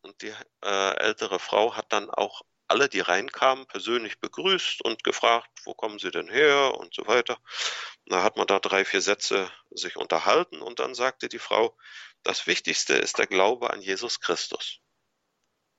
[0.02, 5.50] Und die äh, ältere Frau hat dann auch alle, die reinkamen, persönlich begrüßt und gefragt,
[5.66, 7.38] wo kommen sie denn her und so weiter.
[8.06, 11.78] Da hat man da drei, vier Sätze sich unterhalten und dann sagte die Frau,
[12.24, 14.80] das Wichtigste ist der Glaube an Jesus Christus.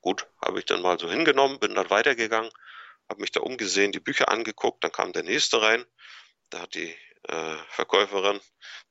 [0.01, 2.51] Gut, habe ich dann mal so hingenommen, bin dann weitergegangen,
[3.09, 5.85] habe mich da umgesehen, die Bücher angeguckt, dann kam der nächste rein,
[6.49, 8.39] da hat die äh, Verkäuferin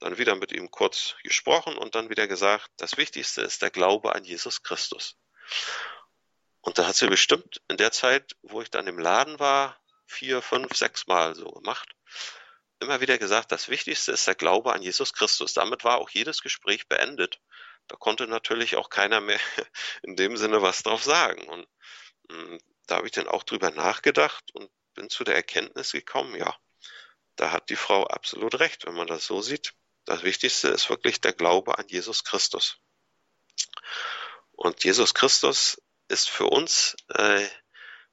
[0.01, 4.15] dann wieder mit ihm kurz gesprochen und dann wieder gesagt, das Wichtigste ist der Glaube
[4.15, 5.17] an Jesus Christus.
[6.65, 10.41] Und da hat sie bestimmt in der Zeit, wo ich dann im Laden war, vier,
[10.41, 11.95] fünf, sechs Mal so gemacht.
[12.81, 15.53] Immer wieder gesagt, das Wichtigste ist der Glaube an Jesus Christus.
[15.53, 17.39] Damit war auch jedes Gespräch beendet.
[17.87, 19.39] Da konnte natürlich auch keiner mehr
[20.03, 21.47] in dem Sinne was drauf sagen.
[21.49, 21.69] Und
[22.31, 26.57] hm, da habe ich dann auch drüber nachgedacht und bin zu der Erkenntnis gekommen, ja,
[27.37, 29.75] da hat die Frau absolut recht, wenn man das so sieht.
[30.07, 32.79] Das Wichtigste ist wirklich der Glaube an Jesus Christus.
[34.53, 35.83] Und Jesus Christus
[36.15, 37.45] ist für uns äh,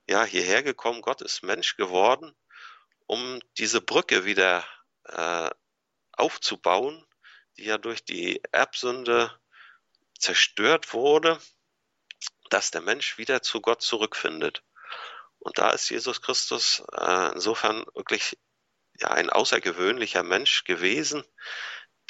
[0.09, 1.03] ja hierher gekommen.
[1.03, 2.35] Gott ist Mensch geworden,
[3.05, 4.65] um diese Brücke wieder
[5.05, 5.51] äh,
[6.13, 7.05] aufzubauen,
[7.57, 9.39] die ja durch die Erbsünde
[10.17, 11.39] zerstört wurde,
[12.49, 14.63] dass der Mensch wieder zu Gott zurückfindet.
[15.37, 18.39] Und da ist Jesus Christus äh, insofern wirklich
[18.99, 21.23] ja ein außergewöhnlicher Mensch gewesen,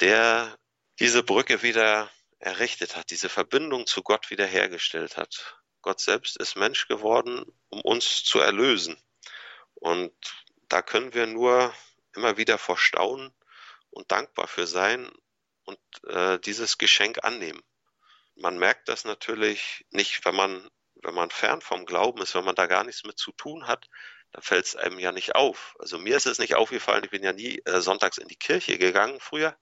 [0.00, 0.58] der
[1.00, 5.61] diese Brücke wieder errichtet hat, diese Verbindung zu Gott wiederhergestellt hat.
[5.82, 8.96] Gott selbst ist Mensch geworden, um uns zu erlösen.
[9.74, 10.14] Und
[10.68, 11.74] da können wir nur
[12.14, 13.34] immer wieder vor Staunen
[13.90, 15.10] und dankbar für sein
[15.64, 17.62] und äh, dieses Geschenk annehmen.
[18.34, 22.54] Man merkt das natürlich nicht, wenn man, wenn man fern vom Glauben ist, wenn man
[22.54, 23.88] da gar nichts mit zu tun hat,
[24.32, 25.76] da fällt es einem ja nicht auf.
[25.78, 28.78] Also mir ist es nicht aufgefallen, ich bin ja nie äh, sonntags in die Kirche
[28.78, 29.56] gegangen früher.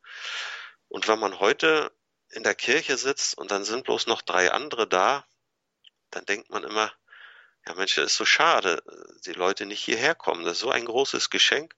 [0.89, 1.93] Und wenn man heute
[2.31, 5.25] in der Kirche sitzt und dann sind bloß noch drei andere da,
[6.11, 6.93] dann denkt man immer,
[7.67, 8.83] ja Mensch, das ist so schade,
[9.27, 10.45] die Leute nicht hierher kommen.
[10.45, 11.75] Das ist so ein großes Geschenk.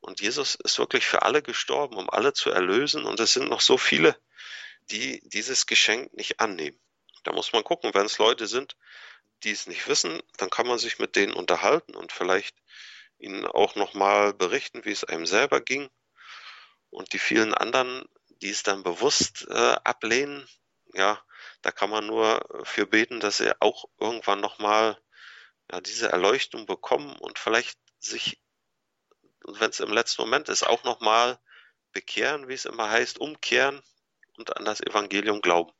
[0.00, 3.04] Und Jesus ist wirklich für alle gestorben, um alle zu erlösen.
[3.04, 4.16] Und es sind noch so viele,
[4.90, 6.78] die dieses Geschenk nicht annehmen.
[7.22, 8.76] Da muss man gucken, wenn es Leute sind,
[9.42, 12.56] die es nicht wissen, dann kann man sich mit denen unterhalten und vielleicht
[13.18, 15.88] ihnen auch nochmal berichten, wie es einem selber ging.
[16.90, 18.04] Und die vielen anderen,
[18.42, 20.46] die es dann bewusst äh, ablehnen,
[20.92, 21.20] ja,
[21.64, 25.00] da kann man nur für beten, dass sie auch irgendwann nochmal
[25.72, 28.38] ja, diese Erleuchtung bekommen und vielleicht sich,
[29.46, 31.40] wenn es im letzten Moment ist, auch nochmal
[31.92, 33.82] bekehren, wie es immer heißt, umkehren
[34.36, 35.72] und an das Evangelium glauben.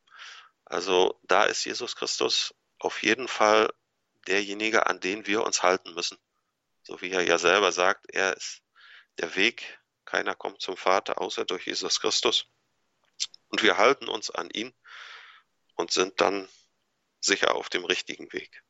[0.65, 3.71] Also da ist Jesus Christus auf jeden Fall
[4.25, 6.17] derjenige, an den wir uns halten müssen.
[6.81, 8.63] So wie er ja selber sagt, er ist
[9.19, 12.47] der Weg, keiner kommt zum Vater außer durch Jesus Christus.
[13.49, 14.73] Und wir halten uns an ihn
[15.75, 16.47] und sind dann
[17.21, 18.63] sicher auf dem richtigen Weg.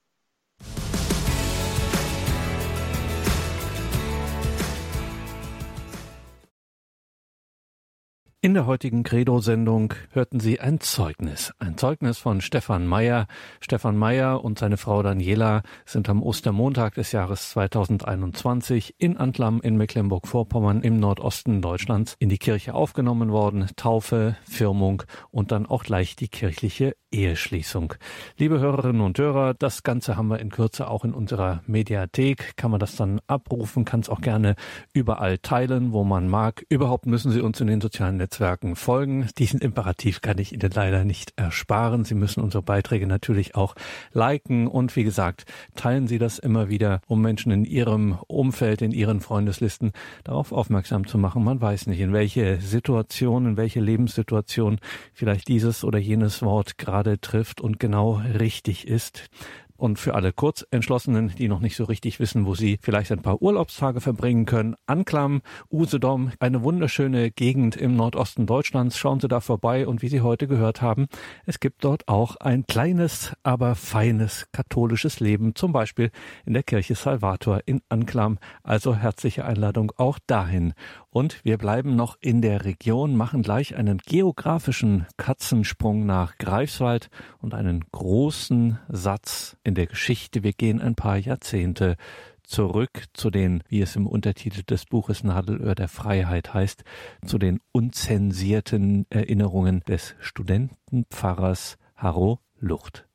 [8.45, 11.51] In der heutigen Credo-Sendung hörten Sie ein Zeugnis.
[11.57, 13.25] Ein Zeugnis von Stefan Meyer.
[13.59, 19.77] Stefan Meyer und seine Frau Daniela sind am Ostermontag des Jahres 2021 in Antlam in
[19.77, 23.65] Mecklenburg-Vorpommern im Nordosten Deutschlands in die Kirche aufgenommen worden.
[23.77, 27.93] Taufe, Firmung und dann auch gleich die kirchliche Eheschließung.
[28.37, 32.57] Liebe Hörerinnen und Hörer, das Ganze haben wir in Kürze auch in unserer Mediathek.
[32.57, 34.55] Kann man das dann abrufen, kann es auch gerne
[34.91, 36.65] überall teilen, wo man mag.
[36.67, 39.29] Überhaupt müssen Sie uns in den sozialen Netzwerken folgen.
[39.37, 42.03] Diesen Imperativ kann ich Ihnen leider nicht ersparen.
[42.03, 43.75] Sie müssen unsere Beiträge natürlich auch
[44.11, 45.45] liken und wie gesagt,
[45.75, 49.93] teilen Sie das immer wieder, um Menschen in Ihrem Umfeld, in Ihren Freundeslisten
[50.25, 51.45] darauf aufmerksam zu machen.
[51.45, 54.79] Man weiß nicht, in welche Situation, in welche Lebenssituation
[55.13, 59.29] vielleicht dieses oder jenes Wort gerade trifft und genau richtig ist.
[59.77, 63.41] Und für alle Kurzentschlossenen, die noch nicht so richtig wissen, wo sie vielleicht ein paar
[63.41, 68.97] Urlaubstage verbringen können, Anklam, Usedom, eine wunderschöne Gegend im Nordosten Deutschlands.
[68.97, 71.07] Schauen Sie da vorbei und wie Sie heute gehört haben,
[71.45, 76.09] es gibt dort auch ein kleines, aber feines katholisches Leben, zum Beispiel
[76.45, 78.39] in der Kirche Salvator in Anklam.
[78.63, 80.73] Also herzliche Einladung auch dahin.
[81.15, 87.09] Und wir bleiben noch in der Region, machen gleich einen geografischen Katzensprung nach Greifswald
[87.39, 90.43] und einen großen Satz in der Geschichte.
[90.43, 91.95] Wir gehen ein paar Jahrzehnte
[92.43, 96.83] zurück zu den, wie es im Untertitel des Buches Nadelöhr der Freiheit heißt,
[97.25, 103.07] zu den unzensierten Erinnerungen des Studentenpfarrers Harro Lucht.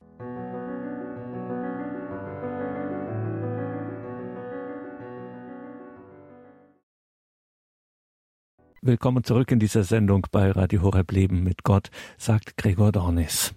[8.83, 13.53] Willkommen zurück in dieser Sendung bei Radio Horeb Leben mit Gott, sagt Gregor Dornis.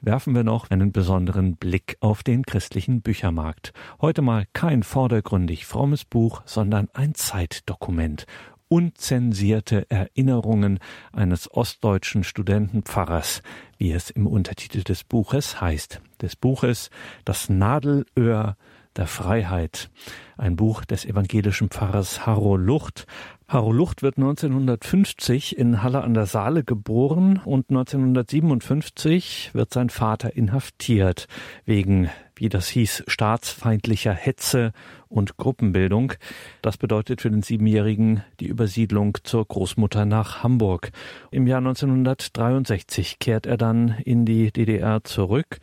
[0.00, 3.74] Werfen wir noch einen besonderen Blick auf den christlichen Büchermarkt.
[4.00, 8.24] Heute mal kein vordergründig frommes Buch, sondern ein Zeitdokument.
[8.68, 10.78] Unzensierte Erinnerungen
[11.12, 13.42] eines ostdeutschen Studentenpfarrers,
[13.76, 16.00] wie es im Untertitel des Buches heißt.
[16.22, 16.88] Des Buches
[17.26, 18.56] Das Nadelöhr
[18.96, 19.90] der Freiheit.
[20.36, 23.06] Ein Buch des evangelischen Pfarrers Harro Lucht.
[23.52, 30.34] Harro Lucht wird 1950 in Halle an der Saale geboren und 1957 wird sein Vater
[30.34, 31.28] inhaftiert
[31.66, 34.72] wegen, wie das hieß, staatsfeindlicher Hetze
[35.08, 36.14] und Gruppenbildung.
[36.62, 40.90] Das bedeutet für den Siebenjährigen die Übersiedlung zur Großmutter nach Hamburg.
[41.30, 45.58] Im Jahr 1963 kehrt er dann in die DDR zurück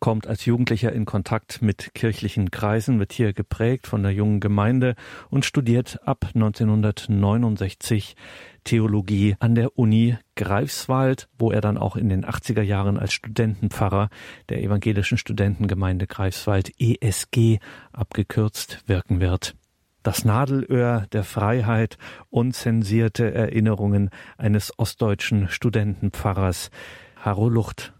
[0.00, 4.94] kommt als Jugendlicher in Kontakt mit kirchlichen Kreisen, wird hier geprägt von der jungen Gemeinde
[5.30, 8.16] und studiert ab 1969
[8.64, 14.10] Theologie an der Uni Greifswald, wo er dann auch in den 80er Jahren als Studentenpfarrer
[14.48, 17.58] der evangelischen Studentengemeinde Greifswald ESG
[17.92, 19.56] abgekürzt wirken wird.
[20.02, 21.98] Das Nadelöhr der Freiheit,
[22.30, 26.70] unzensierte Erinnerungen eines ostdeutschen Studentenpfarrers.
[27.16, 27.92] Harro Lucht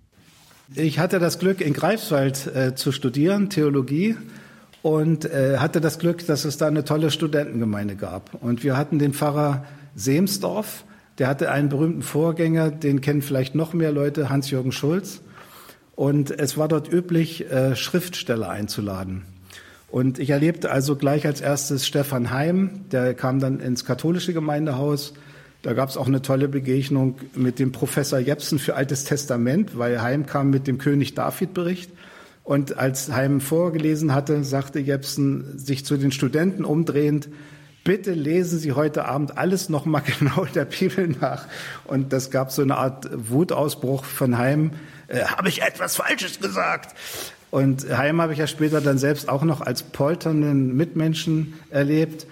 [0.75, 4.17] ich hatte das Glück, in Greifswald äh, zu studieren, Theologie,
[4.83, 8.43] und äh, hatte das Glück, dass es da eine tolle Studentengemeinde gab.
[8.43, 9.65] Und wir hatten den Pfarrer
[9.97, 10.85] Semsdorf,
[11.19, 15.21] der hatte einen berühmten Vorgänger, den kennen vielleicht noch mehr Leute, Hans-Jürgen Schulz.
[15.97, 19.25] Und es war dort üblich, äh, Schriftsteller einzuladen.
[19.91, 25.15] Und ich erlebte also gleich als erstes Stefan Heim, der kam dann ins katholische Gemeindehaus
[25.63, 30.01] da gab es auch eine tolle Begegnung mit dem Professor Jepsen für Altes Testament, weil
[30.01, 31.91] Heim kam mit dem König David Bericht.
[32.45, 37.29] Und als Heim vorgelesen hatte, sagte Jepsen, sich zu den Studenten umdrehend,
[37.85, 41.47] bitte lesen Sie heute Abend alles nochmal genau der Bibel nach.
[41.85, 44.71] Und das gab so eine Art Wutausbruch von Heim.
[45.09, 46.95] Äh, Habe ich etwas Falsches gesagt?
[47.51, 52.27] Und Heim habe ich ja später dann selbst auch noch als polternden Mitmenschen erlebt.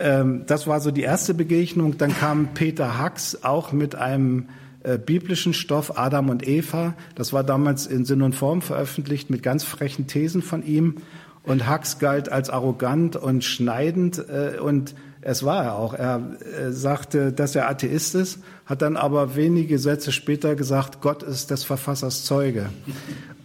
[0.00, 1.98] Ähm, das war so die erste Begegnung.
[1.98, 4.48] Dann kam Peter Hacks auch mit einem
[4.82, 6.94] äh, biblischen Stoff Adam und Eva.
[7.14, 10.96] Das war damals in Sinn und Form veröffentlicht mit ganz frechen Thesen von ihm.
[11.44, 15.92] Und Hacks galt als arrogant und schneidend äh, und es war er auch.
[15.92, 21.24] Er äh, sagte, dass er Atheist ist, hat dann aber wenige Sätze später gesagt, Gott
[21.24, 22.68] ist des Verfassers Zeuge.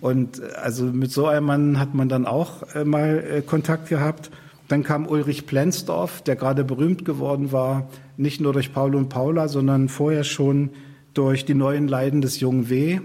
[0.01, 3.87] Und äh, also mit so einem Mann hat man dann auch äh, mal äh, Kontakt
[3.87, 4.31] gehabt.
[4.67, 9.47] Dann kam Ulrich Plenzdorf, der gerade berühmt geworden war, nicht nur durch Paul und Paula,
[9.47, 10.71] sondern vorher schon
[11.13, 12.99] durch die neuen Leiden des jungen W.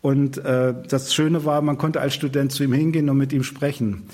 [0.00, 3.42] Und äh, das Schöne war, man konnte als Student zu ihm hingehen und mit ihm
[3.42, 4.04] sprechen.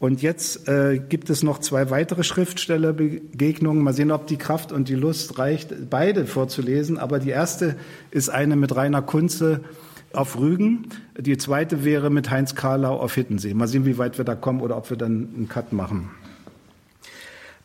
[0.00, 3.82] Und jetzt äh, gibt es noch zwei weitere Schriftstellerbegegnungen.
[3.82, 6.98] Mal sehen, ob die Kraft und die Lust reicht, beide vorzulesen.
[6.98, 7.76] Aber die erste
[8.10, 9.60] ist eine mit Rainer Kunze
[10.12, 10.88] auf Rügen.
[11.18, 13.54] Die zweite wäre mit Heinz Karlau auf Hittensee.
[13.54, 16.10] Mal sehen, wie weit wir da kommen oder ob wir dann einen Cut machen.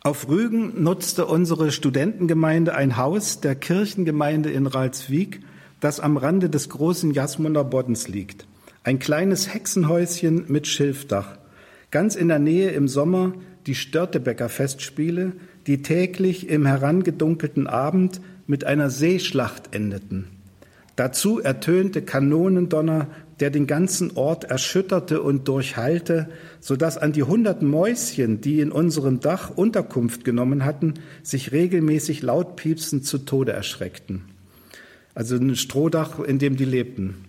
[0.01, 5.39] Auf Rügen nutzte unsere Studentengemeinde ein Haus der Kirchengemeinde in Ralswiek,
[5.79, 8.45] das am Rande des großen Jasmunder Boddens liegt.
[8.83, 11.37] Ein kleines Hexenhäuschen mit Schilfdach.
[11.89, 13.33] Ganz in der Nähe im Sommer
[13.65, 15.33] die Störtebecker Festspiele,
[15.67, 20.27] die täglich im herangedunkelten Abend mit einer Seeschlacht endeten.
[20.95, 23.07] Dazu ertönte Kanonendonner,
[23.39, 26.29] der den ganzen Ort erschütterte und durchhallte,
[26.59, 32.21] so dass an die hundert Mäuschen, die in unserem Dach Unterkunft genommen hatten, sich regelmäßig
[32.21, 34.21] laut piepsend zu Tode erschreckten.
[35.15, 37.25] Also ein Strohdach, in dem die lebten.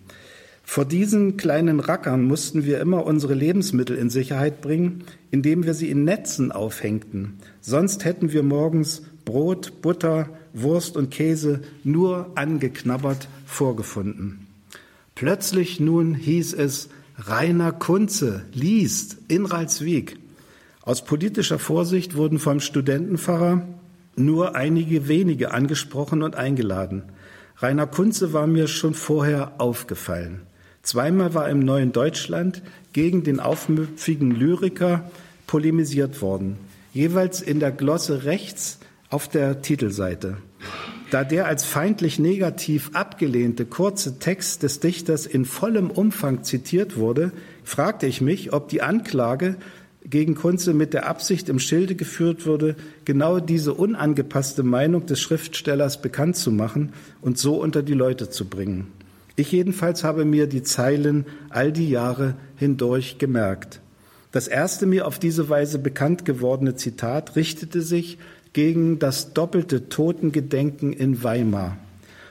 [0.63, 5.89] Vor diesen kleinen Rackern mussten wir immer unsere Lebensmittel in Sicherheit bringen, indem wir sie
[5.89, 7.33] in Netzen aufhängten.
[7.61, 14.47] Sonst hätten wir morgens Brot, Butter, Wurst und Käse nur angeknabbert vorgefunden.
[15.13, 20.17] Plötzlich nun hieß es, Rainer Kunze liest in Ralswiek.
[20.81, 23.65] Aus politischer Vorsicht wurden vom Studentenpfarrer
[24.17, 27.03] nur einige wenige angesprochen und eingeladen.
[27.57, 30.41] Rainer Kunze war mir schon vorher aufgefallen.
[30.83, 32.61] Zweimal war im Neuen Deutschland
[32.93, 35.09] gegen den aufmüpfigen Lyriker
[35.47, 36.57] polemisiert worden,
[36.93, 38.79] jeweils in der Glosse rechts
[39.15, 40.35] auf der Titelseite.
[41.09, 47.31] Da der als feindlich negativ abgelehnte kurze Text des Dichters in vollem Umfang zitiert wurde,
[47.63, 49.55] fragte ich mich, ob die Anklage
[50.03, 56.01] gegen Kunze mit der Absicht im Schilde geführt wurde, genau diese unangepasste Meinung des Schriftstellers
[56.01, 56.91] bekannt zu machen
[57.21, 58.87] und so unter die Leute zu bringen.
[59.37, 63.79] Ich jedenfalls habe mir die Zeilen all die Jahre hindurch gemerkt.
[64.35, 68.17] Das erste mir auf diese Weise bekannt gewordene Zitat richtete sich
[68.55, 71.77] gegen das doppelte Totengedenken in Weimar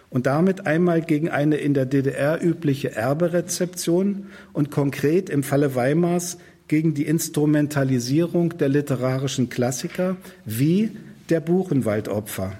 [0.08, 6.38] und damit einmal gegen eine in der DDR übliche Erberezeption und konkret im Falle Weimars
[6.66, 10.16] gegen die Instrumentalisierung der literarischen Klassiker
[10.46, 10.92] wie
[11.28, 12.54] der Buchenwaldopfer.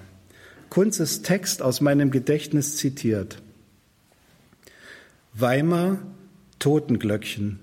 [0.69, 3.41] Kunzes Text aus meinem Gedächtnis zitiert.
[5.33, 6.01] Weimar,
[6.59, 7.61] Totenglöckchen,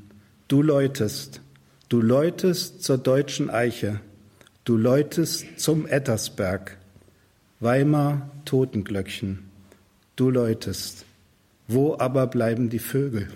[0.47, 1.41] du läutest,
[1.89, 3.99] du läutest zur deutschen Eiche,
[4.63, 6.77] Du läutest zum Ettersberg,
[7.59, 9.39] Weimar Totenglöckchen,
[10.15, 11.05] du läutest.
[11.67, 13.27] Wo aber bleiben die Vögel?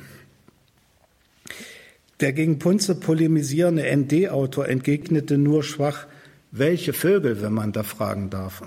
[2.19, 6.05] Der gegen Punze polemisierende ND-Autor entgegnete nur schwach,
[6.51, 8.61] welche Vögel, wenn man da fragen darf.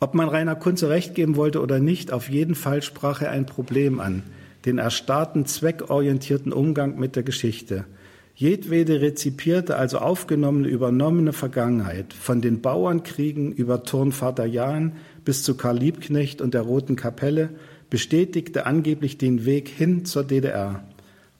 [0.00, 3.46] Ob man Rainer Kunze recht geben wollte oder nicht, auf jeden Fall sprach er ein
[3.46, 4.24] Problem an,
[4.64, 7.84] den erstarrten, zweckorientierten Umgang mit der Geschichte–
[8.38, 14.92] Jedwede rezipierte, also aufgenommene, übernommene Vergangenheit, von den Bauernkriegen über Turnvater Jahn
[15.24, 17.48] bis zu Karl Liebknecht und der Roten Kapelle,
[17.88, 20.84] bestätigte angeblich den Weg hin zur DDR.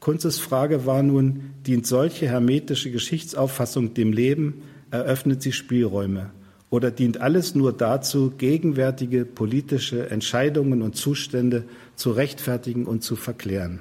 [0.01, 6.31] Kunzes Frage war nun, dient solche hermetische Geschichtsauffassung dem Leben, eröffnet sie Spielräume?
[6.71, 13.81] Oder dient alles nur dazu, gegenwärtige politische Entscheidungen und Zustände zu rechtfertigen und zu verklären?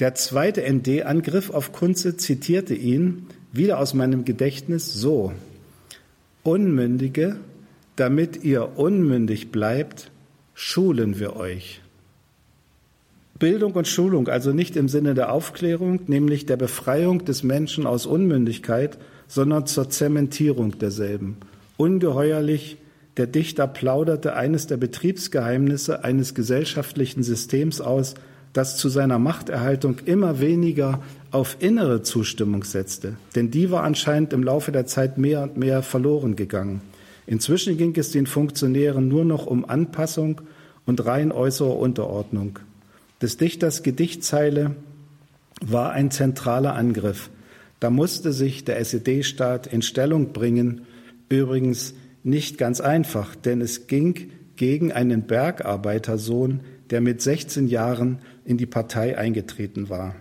[0.00, 5.32] Der zweite ND-Angriff auf Kunze zitierte ihn wieder aus meinem Gedächtnis so.
[6.42, 7.36] Unmündige,
[7.96, 10.10] damit ihr unmündig bleibt,
[10.54, 11.82] schulen wir euch.
[13.38, 18.06] Bildung und Schulung also nicht im Sinne der Aufklärung, nämlich der Befreiung des Menschen aus
[18.06, 18.96] Unmündigkeit,
[19.28, 21.36] sondern zur Zementierung derselben.
[21.76, 22.78] Ungeheuerlich,
[23.18, 28.14] der Dichter plauderte eines der Betriebsgeheimnisse eines gesellschaftlichen Systems aus,
[28.52, 34.42] das zu seiner Machterhaltung immer weniger auf innere Zustimmung setzte, denn die war anscheinend im
[34.42, 36.80] Laufe der Zeit mehr und mehr verloren gegangen.
[37.26, 40.40] Inzwischen ging es den Funktionären nur noch um Anpassung
[40.86, 42.58] und rein äußere Unterordnung.
[43.22, 44.74] Des Dichters Gedichtzeile
[45.64, 47.30] war ein zentraler Angriff.
[47.78, 50.82] Da musste sich der SED-Staat in Stellung bringen,
[51.28, 51.94] übrigens
[52.24, 56.60] nicht ganz einfach, denn es ging gegen einen Bergarbeitersohn,
[56.90, 60.14] der mit 16 Jahren in die Partei eingetreten war.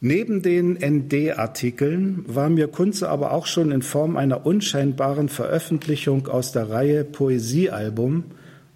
[0.00, 6.52] Neben den ND-Artikeln war mir Kunze aber auch schon in Form einer unscheinbaren Veröffentlichung aus
[6.52, 8.24] der Reihe Poesiealbum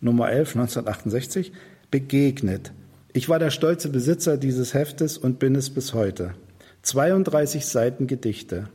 [0.01, 1.53] Nummer 11 1968
[1.93, 2.73] begegnet.
[3.13, 6.35] Ich war der stolze Besitzer dieses Heftes und bin es bis heute.
[6.83, 8.69] 32 Seiten Gedichte.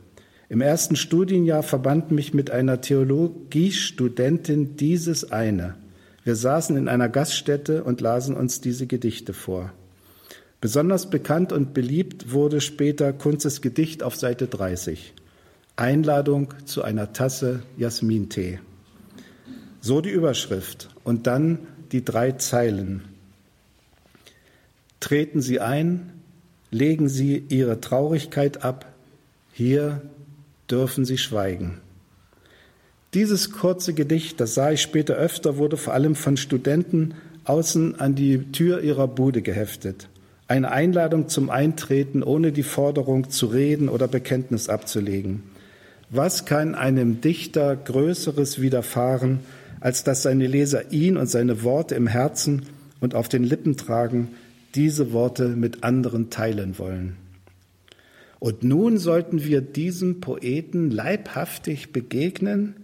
[0.48, 5.74] Im ersten Studienjahr verband mich mit einer Theologiestudentin dieses eine.
[6.28, 9.72] Wir saßen in einer Gaststätte und lasen uns diese Gedichte vor.
[10.60, 15.14] Besonders bekannt und beliebt wurde später Kunzes Gedicht auf Seite 30.
[15.76, 18.60] Einladung zu einer Tasse Jasmintee.
[19.80, 21.60] So die Überschrift und dann
[21.92, 23.04] die drei Zeilen.
[25.00, 26.12] Treten Sie ein,
[26.70, 28.84] legen Sie Ihre Traurigkeit ab,
[29.50, 30.02] hier
[30.70, 31.80] dürfen Sie schweigen.
[33.14, 38.14] Dieses kurze Gedicht, das sah ich später öfter, wurde vor allem von Studenten außen an
[38.14, 40.08] die Tür ihrer Bude geheftet.
[40.46, 45.42] Eine Einladung zum Eintreten ohne die Forderung zu reden oder Bekenntnis abzulegen.
[46.10, 49.40] Was kann einem Dichter Größeres widerfahren,
[49.80, 52.66] als dass seine Leser ihn und seine Worte im Herzen
[53.00, 54.28] und auf den Lippen tragen,
[54.74, 57.16] diese Worte mit anderen teilen wollen.
[58.38, 62.74] Und nun sollten wir diesem Poeten leibhaftig begegnen.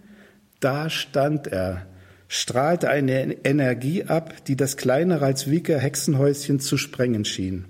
[0.65, 1.85] Da stand er,
[2.27, 7.65] strahlte eine Energie ab, die das kleine Ralswiker Hexenhäuschen zu sprengen schien.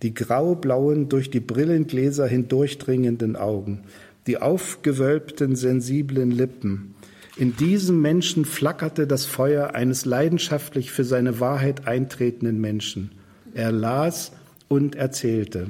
[0.00, 3.82] Die grau-blauen, durch die Brillengläser hindurchdringenden Augen,
[4.26, 6.94] die aufgewölbten, sensiblen Lippen.
[7.36, 13.10] In diesem Menschen flackerte das Feuer eines leidenschaftlich für seine Wahrheit eintretenden Menschen.
[13.52, 14.32] Er las
[14.68, 15.66] und erzählte.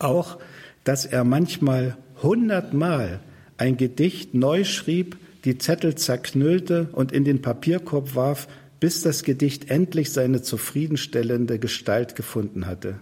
[0.00, 0.38] Auch,
[0.82, 3.20] dass er manchmal hundertmal
[3.58, 8.48] ein Gedicht neu schrieb, die Zettel zerknüllte und in den Papierkorb warf,
[8.80, 12.96] bis das Gedicht endlich seine zufriedenstellende Gestalt gefunden hatte.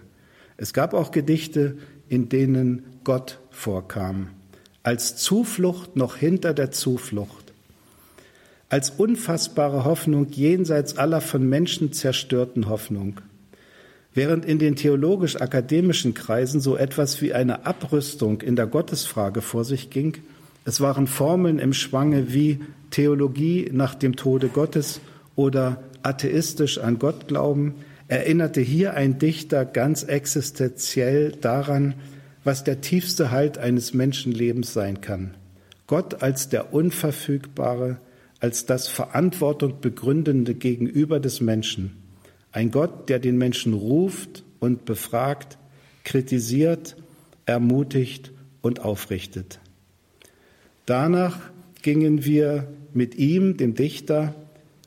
[0.57, 1.77] Es gab auch Gedichte,
[2.09, 4.29] in denen Gott vorkam,
[4.83, 7.53] als Zuflucht noch hinter der Zuflucht,
[8.69, 13.21] als unfassbare Hoffnung jenseits aller von Menschen zerstörten Hoffnung.
[14.13, 19.91] Während in den theologisch-akademischen Kreisen so etwas wie eine Abrüstung in der Gottesfrage vor sich
[19.91, 20.17] ging,
[20.67, 22.59] es waren Formeln im Schwange wie
[22.89, 24.99] Theologie nach dem Tode Gottes
[25.37, 27.75] oder atheistisch an Gott glauben,
[28.09, 31.93] erinnerte hier ein Dichter ganz existenziell daran,
[32.43, 35.35] was der tiefste Halt eines Menschenlebens sein kann.
[35.87, 37.99] Gott als der Unverfügbare,
[38.41, 41.95] als das Verantwortung begründende Gegenüber des Menschen.
[42.51, 45.57] Ein Gott, der den Menschen ruft und befragt,
[46.03, 46.97] kritisiert,
[47.45, 49.61] ermutigt und aufrichtet.
[50.87, 51.37] Danach
[51.81, 54.33] gingen wir mit ihm, dem Dichter,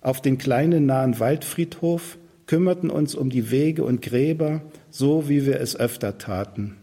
[0.01, 5.61] auf den kleinen nahen Waldfriedhof, kümmerten uns um die Wege und Gräber, so wie wir
[5.61, 6.77] es öfter taten.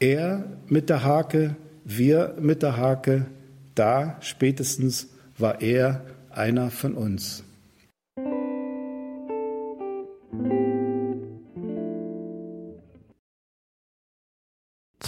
[0.00, 1.54] Er mit der Hake,
[1.84, 3.26] wir mit der Hake,
[3.76, 5.08] da spätestens
[5.38, 7.44] war er einer von uns.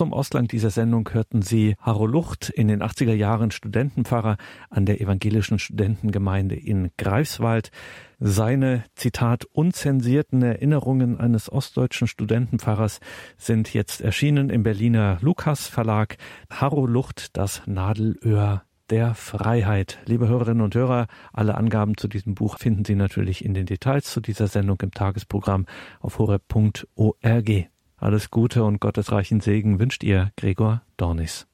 [0.00, 4.38] Zum Ausgang dieser Sendung hörten Sie Harro Lucht, in den 80er Jahren Studentenpfarrer
[4.70, 7.70] an der evangelischen Studentengemeinde in Greifswald.
[8.18, 13.00] Seine, Zitat, unzensierten Erinnerungen eines ostdeutschen Studentenpfarrers
[13.36, 16.16] sind jetzt erschienen im Berliner Lukas Verlag.
[16.48, 19.98] Harro Lucht, das Nadelöhr der Freiheit.
[20.06, 24.10] Liebe Hörerinnen und Hörer, alle Angaben zu diesem Buch finden Sie natürlich in den Details
[24.10, 25.66] zu dieser Sendung im Tagesprogramm
[26.00, 27.68] auf horeb.org.
[28.00, 31.50] Alles Gute und gottesreichen Segen wünscht ihr Gregor Dornis.